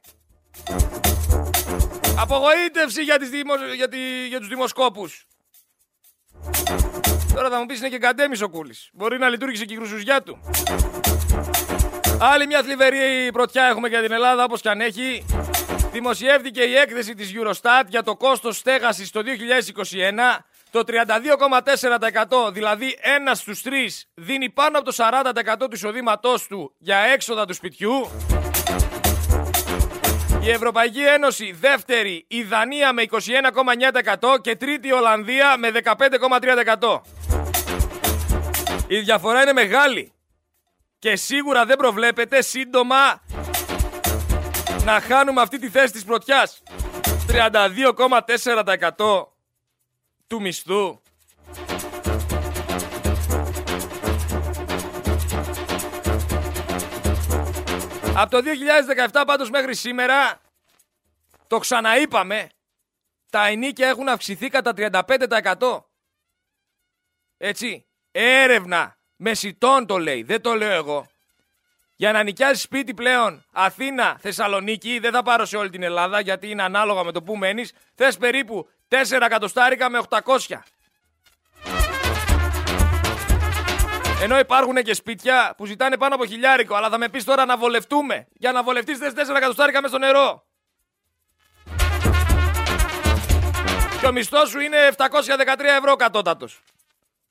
Απογοήτευση 2.19 3.03
για, 3.03 3.17
τις 3.19 3.29
δημο... 3.29 3.53
για, 3.75 3.88
τη... 3.88 4.27
για 4.27 4.39
τους 4.39 4.47
δημοσκόπους. 4.47 5.27
Τώρα 7.34 7.49
θα 7.49 7.60
μου 7.60 7.65
πεις 7.65 7.79
είναι 7.79 7.89
και 7.89 7.97
καντέμις 7.97 8.41
ο 8.41 8.49
Κούλης. 8.49 8.89
Μπορεί 8.93 9.17
να 9.17 9.29
λειτουργήσε 9.29 9.65
και 9.65 9.73
η 9.73 9.77
κρουσουζιά 9.77 10.23
του. 10.23 10.39
Άλλη 12.19 12.47
μια 12.47 12.63
θλιβερή 12.63 13.29
πρωτιά 13.34 13.63
έχουμε 13.63 13.88
για 13.88 14.01
την 14.01 14.12
Ελλάδα, 14.12 14.43
όπως 14.43 14.62
και 14.62 14.69
αν 14.69 14.82
έχει. 14.82 15.25
Δημοσιεύτηκε 15.91 16.62
η 16.62 16.75
έκθεση 16.75 17.13
της 17.13 17.32
Eurostat 17.36 17.84
για 17.88 18.03
το 18.03 18.15
κόστος 18.15 18.58
στέγασης 18.58 19.12
το 19.12 19.21
2021 19.21 20.39
το 20.71 20.84
32,4% 20.88 22.53
δηλαδή 22.53 22.97
ένας 23.01 23.39
στους 23.39 23.62
τρεις 23.62 24.10
δίνει 24.13 24.49
πάνω 24.49 24.77
από 24.77 24.93
το 24.93 24.95
40% 24.97 25.58
του 25.58 25.69
εισοδήματός 25.71 26.47
του 26.47 26.75
για 26.77 26.97
έξοδα 26.97 27.45
του 27.45 27.53
σπιτιού. 27.53 28.10
Η 30.41 30.49
Ευρωπαϊκή 30.49 31.01
Ένωση 31.01 31.51
δεύτερη 31.51 32.25
η 32.27 32.43
Δανία 32.43 32.93
με 32.93 33.03
21,9% 33.10 34.41
και 34.41 34.55
τρίτη 34.55 34.88
η 34.88 34.91
Ολλανδία 34.91 35.58
με 35.58 35.71
15,3%. 35.84 37.01
Η 38.88 38.99
διαφορά 38.99 39.41
είναι 39.41 39.53
μεγάλη 39.53 40.13
και 40.99 41.15
σίγουρα 41.15 41.65
δεν 41.65 41.77
προβλέπεται 41.77 42.41
σύντομα 42.41 43.21
να 44.84 44.99
χάνουμε 44.99 45.41
αυτή 45.41 45.60
τη 45.60 45.69
θέση 45.69 45.91
της 45.91 46.03
πρωτιάς. 46.03 46.63
32,4% 47.27 49.27
του 50.30 50.42
μισθού. 50.42 51.02
Από 58.15 58.30
το 58.30 58.42
2017 59.12 59.24
πάντως 59.28 59.50
μέχρι 59.50 59.76
σήμερα, 59.76 60.42
το 61.48 61.58
ξαναείπαμε, 61.58 62.50
τα 63.30 63.46
ενίκια 63.46 63.88
έχουν 63.88 64.10
αυξηθεί 64.10 64.50
κατά 64.50 64.74
35%. 64.76 65.84
Έτσι, 67.38 67.86
έρευνα 68.12 68.98
μεσητών 69.15 69.86
το 69.86 69.98
λέει, 69.98 70.24
δεν 70.24 70.42
το 70.42 70.54
λέω 70.54 70.72
εγώ. 70.72 71.08
Για 71.96 72.12
να 72.12 72.24
νοικιάσεις 72.24 72.62
σπίτι 72.62 72.94
πλέον 72.94 73.46
Αθήνα, 73.52 74.18
Θεσσαλονίκη, 74.20 75.00
δεν 75.00 75.12
θα 75.12 75.24
πάρω 75.24 75.46
σε 75.46 75.58
όλη 75.58 75.70
την 75.70 75.84
Ελλάδα 75.84 76.20
γιατί 76.20 76.50
είναι 76.50 76.63
ανάλογα 76.63 77.04
με 77.04 77.12
το 77.12 77.24
που 77.24 77.38
μένεις. 77.38 77.74
Θες 77.96 78.18
περίπου 78.18 78.70
4 78.89 79.21
εκατοστάρικα 79.25 79.89
με 79.89 80.02
800. 80.10 80.19
Ενώ 84.21 84.39
υπάρχουν 84.39 84.75
και 84.75 84.93
σπίτια 84.93 85.54
που 85.58 85.65
ζητάνε 85.65 85.97
πάνω 85.97 86.15
από 86.15 86.25
χιλιάρικο, 86.25 86.75
αλλά 86.75 86.89
θα 86.89 86.97
με 86.97 87.10
πεις 87.10 87.23
τώρα 87.23 87.45
να 87.45 87.58
βολευτούμε. 87.58 88.28
Για 88.34 88.52
να 88.52 88.63
βολευτείς 88.63 88.97
θες 88.97 89.13
4 89.15 89.36
εκατοστάρικα 89.36 89.82
μέσα 89.82 89.95
στο 89.95 90.06
νερό. 90.06 90.43
Και 93.99 94.06
ο 94.06 94.12
μισθός 94.12 94.49
σου 94.49 94.60
είναι 94.60 94.78
713 94.97 95.08
ευρώ 95.78 95.95
κατώτατος. 95.95 96.62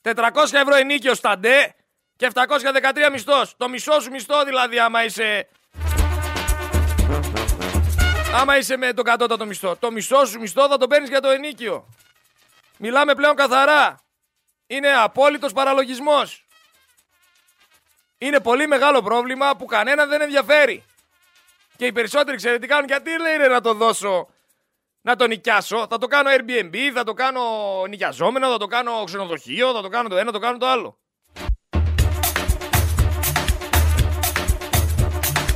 400 0.02 0.14
ευρώ 0.52 0.74
ενίκιο 0.74 1.14
στα 1.14 1.38
ντε 1.38 1.74
Και 2.16 2.30
713 2.34 3.10
μισθός. 3.12 3.54
Το 3.56 3.68
μισό 3.68 4.00
σου 4.00 4.10
μισθό 4.10 4.44
δηλαδή 4.44 4.78
άμα 4.78 5.04
είσαι... 5.04 5.48
Άμα 8.34 8.56
είσαι 8.56 8.76
με 8.76 8.92
τον 8.92 9.04
κατώτατο 9.04 9.46
μισθό. 9.46 9.76
Το 9.76 9.90
μισό 9.90 10.24
σου 10.24 10.40
μισθό 10.40 10.68
θα 10.68 10.76
το 10.76 10.86
παίρνεις 10.86 11.08
για 11.08 11.20
το 11.20 11.28
ενίκιο. 11.28 11.88
Μιλάμε 12.78 13.14
πλέον 13.14 13.36
καθαρά. 13.36 14.00
Είναι 14.66 14.92
απόλυτος 14.92 15.52
παραλογισμός. 15.52 16.46
Είναι 18.18 18.40
πολύ 18.40 18.66
μεγάλο 18.66 19.02
πρόβλημα 19.02 19.56
που 19.56 19.64
κανένα 19.64 20.06
δεν 20.06 20.20
ενδιαφέρει. 20.20 20.84
Και 21.76 21.86
οι 21.86 21.92
περισσότεροι 21.92 22.36
ξέρετε 22.36 22.60
τι 22.60 22.66
κάνουν. 22.66 22.86
Γιατί 22.86 23.10
λέει 23.20 23.36
ρε, 23.36 23.48
να 23.48 23.60
το 23.60 23.74
δώσω, 23.74 24.28
να 25.00 25.16
το 25.16 25.26
νοικιάσω. 25.26 25.86
Θα 25.90 25.98
το 25.98 26.06
κάνω 26.06 26.30
Airbnb, 26.30 26.76
θα 26.94 27.04
το 27.04 27.12
κάνω 27.12 27.42
νοικιαζόμενο, 27.88 28.50
θα 28.50 28.58
το 28.58 28.66
κάνω 28.66 29.04
ξενοδοχείο, 29.04 29.72
θα 29.72 29.82
το 29.82 29.88
κάνω 29.88 30.08
το 30.08 30.16
ένα, 30.16 30.24
θα 30.24 30.32
το 30.32 30.38
κάνω 30.38 30.58
το 30.58 30.66
άλλο. 30.66 30.98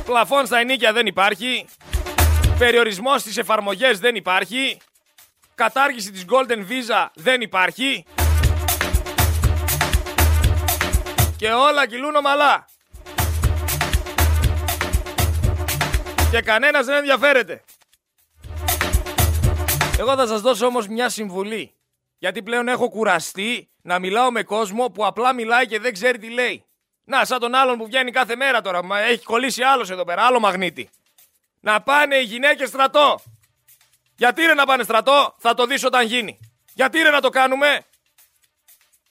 Πλαφόν 0.05 0.45
στα 0.45 0.57
ενίκια 0.57 0.93
δεν 0.93 1.05
υπάρχει. 1.05 1.65
Περιορισμός 2.57 3.21
στις 3.21 3.37
εφαρμογές 3.37 3.99
δεν 3.99 4.15
υπάρχει. 4.15 4.77
Κατάργηση 5.55 6.11
της 6.11 6.25
Golden 6.29 6.57
Visa 6.57 7.07
δεν 7.13 7.41
υπάρχει. 7.41 8.05
Και 11.37 11.51
όλα 11.51 11.87
κυλούν 11.87 12.15
ομαλά. 12.15 12.65
Και 16.31 16.41
κανένας 16.41 16.85
δεν 16.85 16.95
ενδιαφέρεται. 16.95 17.63
Εγώ 19.99 20.15
θα 20.15 20.27
σας 20.27 20.41
δώσω 20.41 20.65
όμως 20.65 20.87
μια 20.87 21.09
συμβουλή. 21.09 21.73
Γιατί 22.17 22.43
πλέον 22.43 22.67
έχω 22.67 22.89
κουραστεί 22.89 23.69
να 23.81 23.99
μιλάω 23.99 24.31
με 24.31 24.43
κόσμο 24.43 24.89
που 24.89 25.05
απλά 25.05 25.33
μιλάει 25.33 25.67
και 25.67 25.79
δεν 25.79 25.93
ξέρει 25.93 26.17
τι 26.17 26.29
λέει. 26.29 26.65
Να, 27.03 27.25
σαν 27.25 27.39
τον 27.39 27.55
άλλον 27.55 27.77
που 27.77 27.85
βγαίνει 27.85 28.11
κάθε 28.11 28.35
μέρα 28.35 28.61
τώρα. 28.61 28.83
Μα 28.83 28.99
έχει 28.99 29.23
κολλήσει 29.23 29.63
άλλος 29.63 29.89
εδώ 29.89 30.03
πέρα, 30.03 30.21
άλλο 30.21 30.39
μαγνήτη. 30.39 30.89
Να 31.65 31.81
πάνε 31.81 32.15
οι 32.15 32.23
γυναίκες 32.23 32.69
στρατό. 32.69 33.19
Γιατί 34.15 34.45
ρε 34.45 34.53
να 34.53 34.65
πάνε 34.65 34.83
στρατό, 34.83 35.35
θα 35.37 35.53
το 35.53 35.65
δεις 35.65 35.83
όταν 35.83 36.05
γίνει. 36.05 36.39
Γιατί 36.73 37.01
ρε 37.01 37.09
να 37.09 37.21
το 37.21 37.29
κάνουμε, 37.29 37.85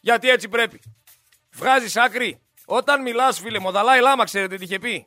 γιατί 0.01 0.29
έτσι 0.29 0.49
πρέπει. 0.49 0.81
Βγάζεις 1.53 1.97
άκρη. 1.97 2.43
Όταν 2.65 3.03
μιλάς 3.03 3.41
φίλε 3.41 3.59
μου, 3.59 3.69
ο 3.69 3.71
Δαλάη 3.71 4.01
Λάμα 4.01 4.25
ξέρετε 4.25 4.57
τι 4.57 4.65
είχε 4.65 4.79
πει. 4.79 5.07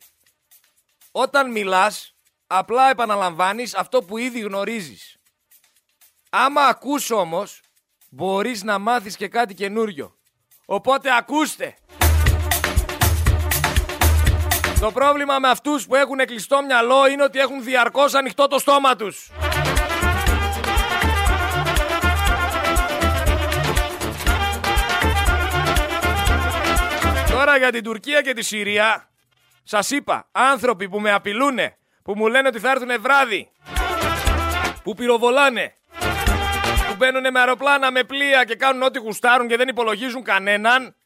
Όταν 1.10 1.50
μιλάς, 1.50 2.14
απλά 2.46 2.90
επαναλαμβάνεις 2.90 3.74
αυτό 3.74 4.02
που 4.02 4.18
ήδη 4.18 4.40
γνωρίζεις. 4.40 5.16
Άμα 6.30 6.66
ακούς 6.66 7.10
όμως, 7.10 7.60
μπορείς 8.08 8.62
να 8.62 8.78
μάθεις 8.78 9.16
και 9.16 9.28
κάτι 9.28 9.54
καινούριο. 9.54 10.16
Οπότε 10.64 11.16
ακούστε. 11.16 11.76
Το 14.80 14.92
πρόβλημα 14.92 15.38
με 15.38 15.48
αυτούς 15.48 15.86
που 15.86 15.94
έχουν 15.94 16.16
κλειστό 16.16 16.62
μυαλό 16.62 17.06
είναι 17.06 17.22
ότι 17.22 17.38
έχουν 17.38 17.62
διαρκώς 17.64 18.14
ανοιχτό 18.14 18.46
το 18.46 18.58
στόμα 18.58 18.96
τους. 18.96 19.30
Τώρα 27.30 27.56
για 27.56 27.72
την 27.72 27.82
Τουρκία 27.82 28.22
και 28.22 28.32
τη 28.32 28.42
Συρία, 28.42 29.08
σας 29.62 29.90
είπα, 29.90 30.28
άνθρωποι 30.32 30.88
που 30.88 31.00
με 31.00 31.12
απειλούνε, 31.12 31.76
που 32.02 32.16
μου 32.16 32.26
λένε 32.26 32.48
ότι 32.48 32.58
θα 32.58 32.70
έρθουν 32.70 33.00
βράδυ, 33.00 33.50
που 34.82 34.94
πυροβολάνε, 34.94 35.74
που 36.88 36.94
μπαίνουν 36.96 37.30
με 37.32 37.38
αεροπλάνα, 37.38 37.90
με 37.90 38.04
πλοία 38.04 38.44
και 38.44 38.54
κάνουν 38.54 38.82
ό,τι 38.82 38.98
γουστάρουν 38.98 39.48
και 39.48 39.56
δεν 39.56 39.68
υπολογίζουν 39.68 40.22
κανέναν, 40.22 40.96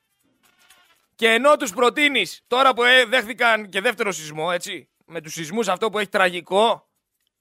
και 1.20 1.28
ενώ 1.28 1.56
τους 1.56 1.72
προτείνεις, 1.72 2.40
τώρα 2.46 2.74
που 2.74 2.82
ε, 2.82 3.04
δέχθηκαν 3.04 3.68
και 3.68 3.80
δεύτερο 3.80 4.12
σεισμό, 4.12 4.50
έτσι, 4.52 4.88
με 5.04 5.20
τους 5.20 5.32
σεισμούς 5.32 5.68
αυτό 5.68 5.90
που 5.90 5.98
έχει 5.98 6.08
τραγικό, 6.08 6.88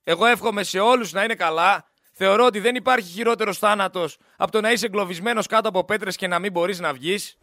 εγώ 0.03 0.25
εύχομαι 0.25 0.63
σε 0.63 0.79
όλους 0.79 1.11
να 1.11 1.23
είναι 1.23 1.35
καλά, 1.35 1.87
Θεωρώ 2.11 2.45
ότι 2.45 2.59
δεν 2.59 2.75
υπάρχει 2.75 3.09
χειρότερος 3.09 3.57
θάνατος 3.57 4.17
από 4.37 4.51
το 4.51 4.61
να 4.61 4.71
είσαι 4.71 4.85
εγκλωβισμένος 4.85 5.47
κάτω 5.47 5.69
από 5.69 5.83
πέτρες 5.83 6.15
και 6.15 6.27
να 6.27 6.39
μην 6.39 6.51
μπορείς 6.51 6.79
να 6.79 6.93
βγεις. 6.93 7.37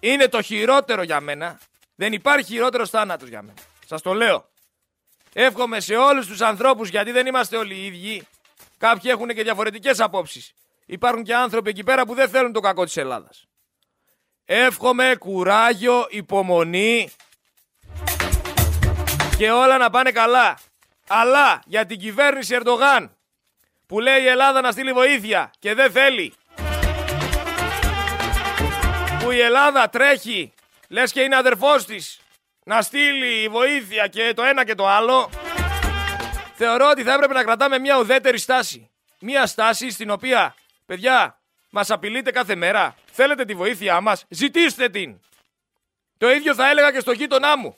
Είναι 0.00 0.28
το 0.28 0.42
χειρότερο 0.42 1.02
για 1.02 1.20
μένα. 1.20 1.58
Δεν 1.94 2.12
υπάρχει 2.12 2.52
χειρότερος 2.52 2.90
θάνατος 2.90 3.28
για 3.28 3.42
μένα. 3.42 3.58
Σας 3.86 4.02
το 4.02 4.12
λέω. 4.14 4.48
Εύχομαι 5.32 5.80
σε 5.80 5.94
όλους 5.94 6.26
τους 6.26 6.40
ανθρώπους, 6.40 6.88
γιατί 6.88 7.10
δεν 7.10 7.26
είμαστε 7.26 7.56
όλοι 7.56 7.74
οι 7.74 7.84
ίδιοι. 7.84 8.26
Κάποιοι 8.78 9.10
έχουν 9.14 9.28
και 9.28 9.42
διαφορετικές 9.42 10.00
απόψεις. 10.00 10.52
Υπάρχουν 10.86 11.22
και 11.22 11.34
άνθρωποι 11.34 11.70
εκεί 11.70 11.82
πέρα 11.82 12.06
που 12.06 12.14
δεν 12.14 12.28
θέλουν 12.28 12.52
το 12.52 12.60
κακό 12.60 12.84
της 12.84 12.96
Ελλάδας. 12.96 13.46
Εύχομαι 14.44 15.16
κουράγιο, 15.18 16.06
υπομονή 16.10 17.10
και 19.36 19.50
όλα 19.50 19.78
να 19.78 19.90
πάνε 19.90 20.10
καλά. 20.10 20.58
Αλλά 21.08 21.62
για 21.66 21.86
την 21.86 21.98
κυβέρνηση 21.98 22.54
Ερντογάν 22.54 23.16
που 23.86 24.00
λέει 24.00 24.22
η 24.22 24.26
Ελλάδα 24.26 24.60
να 24.60 24.70
στείλει 24.70 24.92
βοήθεια 24.92 25.50
και 25.58 25.74
δεν 25.74 25.92
θέλει. 25.92 26.34
Που 29.22 29.30
η 29.30 29.40
Ελλάδα 29.40 29.88
τρέχει, 29.88 30.52
λες 30.88 31.12
και 31.12 31.20
είναι 31.20 31.36
αδερφός 31.36 31.84
της, 31.84 32.20
να 32.64 32.82
στείλει 32.82 33.48
βοήθεια 33.48 34.06
και 34.06 34.32
το 34.34 34.42
ένα 34.42 34.64
και 34.64 34.74
το 34.74 34.88
άλλο. 34.88 35.30
Θεωρώ 36.54 36.88
ότι 36.90 37.02
θα 37.02 37.12
έπρεπε 37.12 37.32
να 37.32 37.42
κρατάμε 37.42 37.78
μια 37.78 37.98
ουδέτερη 37.98 38.38
στάση. 38.38 38.90
Μια 39.20 39.46
στάση 39.46 39.90
στην 39.90 40.10
οποία, 40.10 40.54
παιδιά, 40.86 41.41
μας 41.74 41.90
απειλείτε 41.90 42.30
κάθε 42.30 42.54
μέρα. 42.54 42.94
Θέλετε 43.12 43.44
τη 43.44 43.54
βοήθειά 43.54 44.00
μας, 44.00 44.24
ζητήστε 44.28 44.88
την. 44.88 45.20
Το 46.18 46.30
ίδιο 46.30 46.54
θα 46.54 46.68
έλεγα 46.70 46.92
και 46.92 47.00
στο 47.00 47.12
γείτονά 47.12 47.56
μου. 47.56 47.74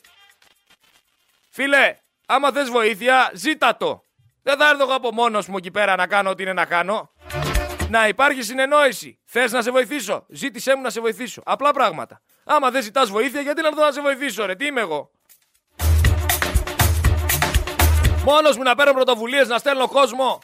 Φίλε, 1.50 1.96
άμα 2.26 2.52
θες 2.52 2.70
βοήθεια, 2.70 3.30
ζήτα 3.34 3.76
το. 3.76 4.02
Δεν 4.42 4.58
θα 4.58 4.68
έρθω 4.68 4.82
εγώ 4.82 4.94
από 4.94 5.12
μόνος 5.12 5.46
μου 5.46 5.56
εκεί 5.56 5.70
πέρα 5.70 5.96
να 5.96 6.06
κάνω 6.06 6.30
ό,τι 6.30 6.42
είναι 6.42 6.52
να 6.52 6.64
κάνω. 6.64 7.10
Να 7.88 8.08
υπάρχει 8.08 8.42
συνεννόηση. 8.42 9.18
Θες 9.24 9.52
να 9.52 9.62
σε 9.62 9.70
βοηθήσω. 9.70 10.24
Ζήτησέ 10.28 10.76
μου 10.76 10.82
να 10.82 10.90
σε 10.90 11.00
βοηθήσω. 11.00 11.42
Απλά 11.44 11.72
πράγματα. 11.72 12.20
Άμα 12.44 12.70
δεν 12.70 12.82
ζητάς 12.82 13.10
βοήθεια, 13.10 13.40
γιατί 13.40 13.62
να 13.62 13.68
έρθω 13.68 13.80
να 13.80 13.92
σε 13.92 14.00
βοηθήσω, 14.00 14.46
ρε; 14.46 14.54
Τι 14.54 14.66
είμαι 14.66 14.80
εγώ; 14.80 15.10
Μόνος 18.24 18.56
μου 18.56 18.62
να 18.62 18.74
παίρνω 18.74 18.92
πρωτοβουλίες, 18.92 19.48
να 19.48 19.58
στέλνω 19.58 19.88
κόσμο. 19.88 20.42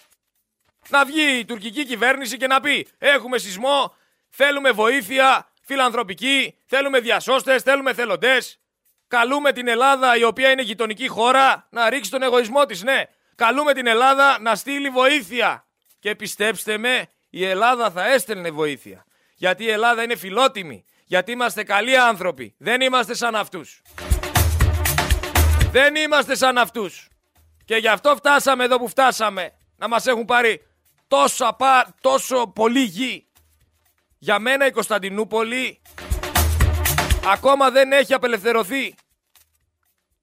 Να 0.88 1.04
βγει 1.04 1.38
η 1.38 1.44
τουρκική 1.44 1.84
κυβέρνηση 1.86 2.36
και 2.36 2.46
να 2.46 2.60
πει: 2.60 2.88
Έχουμε 2.98 3.38
σεισμό, 3.38 3.94
θέλουμε 4.28 4.70
βοήθεια 4.70 5.50
φιλανθρωπική, 5.62 6.58
θέλουμε 6.66 7.00
διασώστες, 7.00 7.62
θέλουμε 7.62 7.94
θελοντές. 7.94 8.60
Καλούμε 9.08 9.52
την 9.52 9.68
Ελλάδα, 9.68 10.16
η 10.16 10.24
οποία 10.24 10.50
είναι 10.50 10.62
γειτονική 10.62 11.08
χώρα, 11.08 11.66
να 11.70 11.90
ρίξει 11.90 12.10
τον 12.10 12.22
εγωισμό 12.22 12.64
της, 12.64 12.82
ναι. 12.82 13.02
Καλούμε 13.34 13.72
την 13.72 13.86
Ελλάδα 13.86 14.38
να 14.40 14.54
στείλει 14.54 14.88
βοήθεια. 14.88 15.64
Και 15.98 16.14
πιστέψτε 16.14 16.78
με, 16.78 17.08
η 17.30 17.44
Ελλάδα 17.44 17.90
θα 17.90 18.12
έστελνε 18.12 18.50
βοήθεια. 18.50 19.04
Γιατί 19.34 19.64
η 19.64 19.70
Ελλάδα 19.70 20.02
είναι 20.02 20.16
φιλότιμη. 20.16 20.84
Γιατί 21.04 21.32
είμαστε 21.32 21.62
καλοί 21.62 21.96
άνθρωποι. 21.96 22.54
Δεν 22.58 22.80
είμαστε 22.80 23.14
σαν 23.14 23.34
αυτούς. 23.34 23.82
Δεν 25.70 25.94
είμαστε 25.94 26.34
σαν 26.34 26.58
αυτούς. 26.58 27.08
Και 27.64 27.76
γι' 27.76 27.88
αυτό 27.88 28.16
φτάσαμε 28.16 28.64
εδώ 28.64 28.78
που 28.78 28.88
φτάσαμε. 28.88 29.52
Να 29.76 29.88
μας 29.88 30.06
έχουν 30.06 30.24
πάρει 30.24 30.66
τόσο, 31.10 31.44
απα... 31.44 31.94
τόσο 32.00 32.46
πολύ 32.54 32.82
γη. 32.82 33.26
Για 34.18 34.38
μένα 34.38 34.66
η 34.66 34.70
Κωνσταντινούπολη 34.70 35.80
ακόμα 37.32 37.70
δεν 37.70 37.92
έχει 37.92 38.14
απελευθερωθεί. 38.14 38.94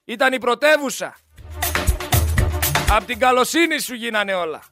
Ήταν 0.06 0.34
η 0.34 0.40
πρωτεύουσα. 0.40 1.18
Απ' 2.90 3.06
την 3.06 3.20
καλοσύνη 3.20 3.80
σου 3.80 3.94
γίνανε 3.94 4.34
όλα. 4.34 4.64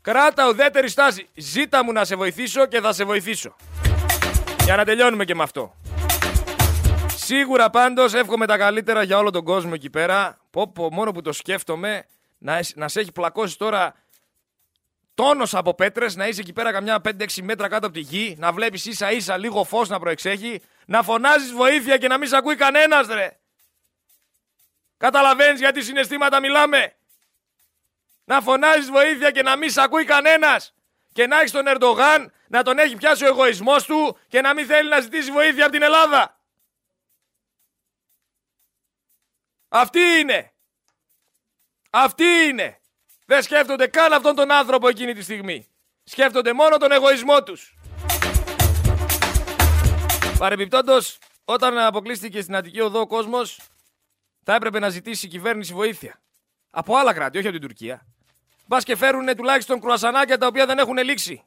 Κράτα 0.00 0.48
ουδέτερη 0.48 0.88
στάση. 0.88 1.28
Ζήτα 1.34 1.84
μου 1.84 1.92
να 1.92 2.04
σε 2.04 2.16
βοηθήσω 2.16 2.66
και 2.66 2.80
θα 2.80 2.92
σε 2.92 3.04
βοηθήσω. 3.04 3.56
Για 4.64 4.76
να 4.76 4.84
τελειώνουμε 4.84 5.24
και 5.24 5.34
με 5.34 5.42
αυτό. 5.42 5.74
Σίγουρα 7.16 7.70
πάντως 7.70 8.14
εύχομαι 8.14 8.46
τα 8.46 8.56
καλύτερα 8.56 9.02
για 9.02 9.18
όλο 9.18 9.30
τον 9.30 9.44
κόσμο 9.44 9.70
εκεί 9.74 9.90
πέρα. 9.90 10.38
Πω, 10.50 10.72
πω 10.72 10.92
μόνο 10.92 11.12
που 11.12 11.20
το 11.20 11.32
σκέφτομαι 11.32 12.06
να, 12.38 12.60
να 12.74 12.88
σε 12.88 13.00
έχει 13.00 13.12
πλακώσει 13.12 13.58
τώρα 13.58 13.94
τόνος 15.14 15.54
από 15.54 15.74
πέτρες, 15.74 16.16
να 16.16 16.28
είσαι 16.28 16.40
εκεί 16.40 16.52
πέρα 16.52 16.72
καμιά 16.72 17.00
5-6 17.04 17.42
μέτρα 17.42 17.68
κάτω 17.68 17.86
από 17.86 17.94
τη 17.94 18.00
γη, 18.00 18.36
να 18.38 18.52
βλέπεις 18.52 18.86
ίσα 18.86 19.12
ίσα 19.12 19.36
λίγο 19.36 19.64
φως 19.64 19.88
να 19.88 19.98
προεξέχει, 19.98 20.62
να 20.86 21.02
φωνάζεις 21.02 21.52
βοήθεια 21.52 21.98
και 21.98 22.08
να 22.08 22.18
μην 22.18 22.28
σε 22.28 22.36
ακούει 22.36 22.56
κανένας 22.56 23.06
ρε. 23.06 23.38
Καταλαβαίνεις 24.96 25.60
γιατί 25.60 25.82
συναισθήματα 25.82 26.40
μιλάμε. 26.40 26.96
Να 28.24 28.40
φωνάζεις 28.40 28.90
βοήθεια 28.90 29.30
και 29.30 29.42
να 29.42 29.56
μην 29.56 29.70
σε 29.70 29.82
ακούει 29.82 30.04
κανένας. 30.04 30.74
Και 31.12 31.26
να 31.26 31.38
έχεις 31.38 31.50
τον 31.50 31.66
Ερντογάν 31.66 32.32
να 32.48 32.62
τον 32.62 32.78
έχει 32.78 32.96
πιάσει 32.96 33.24
ο 33.24 33.26
εγωισμός 33.26 33.84
του 33.84 34.18
και 34.28 34.40
να 34.40 34.54
μην 34.54 34.66
θέλει 34.66 34.88
να 34.88 35.00
ζητήσει 35.00 35.30
βοήθεια 35.30 35.64
από 35.64 35.72
την 35.72 35.82
Ελλάδα. 35.82 36.38
Αυτή 39.68 40.00
είναι. 40.00 40.52
Αυτή 41.90 42.24
είναι. 42.24 42.80
Δεν 43.26 43.42
σκέφτονται 43.42 43.86
καν 43.86 44.12
αυτόν 44.12 44.34
τον 44.34 44.52
άνθρωπο 44.52 44.88
εκείνη 44.88 45.14
τη 45.14 45.22
στιγμή. 45.22 45.66
Σκέφτονται 46.04 46.52
μόνο 46.52 46.76
τον 46.76 46.92
εγωισμό 46.92 47.42
τους. 47.42 47.76
Παρεμπιπτόντως, 50.38 51.18
όταν 51.44 51.78
αποκλείστηκε 51.78 52.40
στην 52.40 52.56
Αττική 52.56 52.80
Οδό 52.80 53.00
ο 53.00 53.06
κόσμος, 53.06 53.60
θα 54.44 54.54
έπρεπε 54.54 54.78
να 54.78 54.88
ζητήσει 54.88 55.26
η 55.26 55.28
κυβέρνηση 55.28 55.74
βοήθεια. 55.74 56.20
Από 56.70 56.96
άλλα 56.96 57.14
κράτη, 57.14 57.38
όχι 57.38 57.46
από 57.46 57.58
την 57.58 57.66
Τουρκία. 57.66 58.06
Μπας 58.66 58.84
και 58.84 58.96
φέρουν 58.96 59.36
τουλάχιστον 59.36 59.80
κρουασανάκια 59.80 60.38
τα 60.38 60.46
οποία 60.46 60.66
δεν 60.66 60.78
έχουν 60.78 60.96
λήξει. 60.96 61.44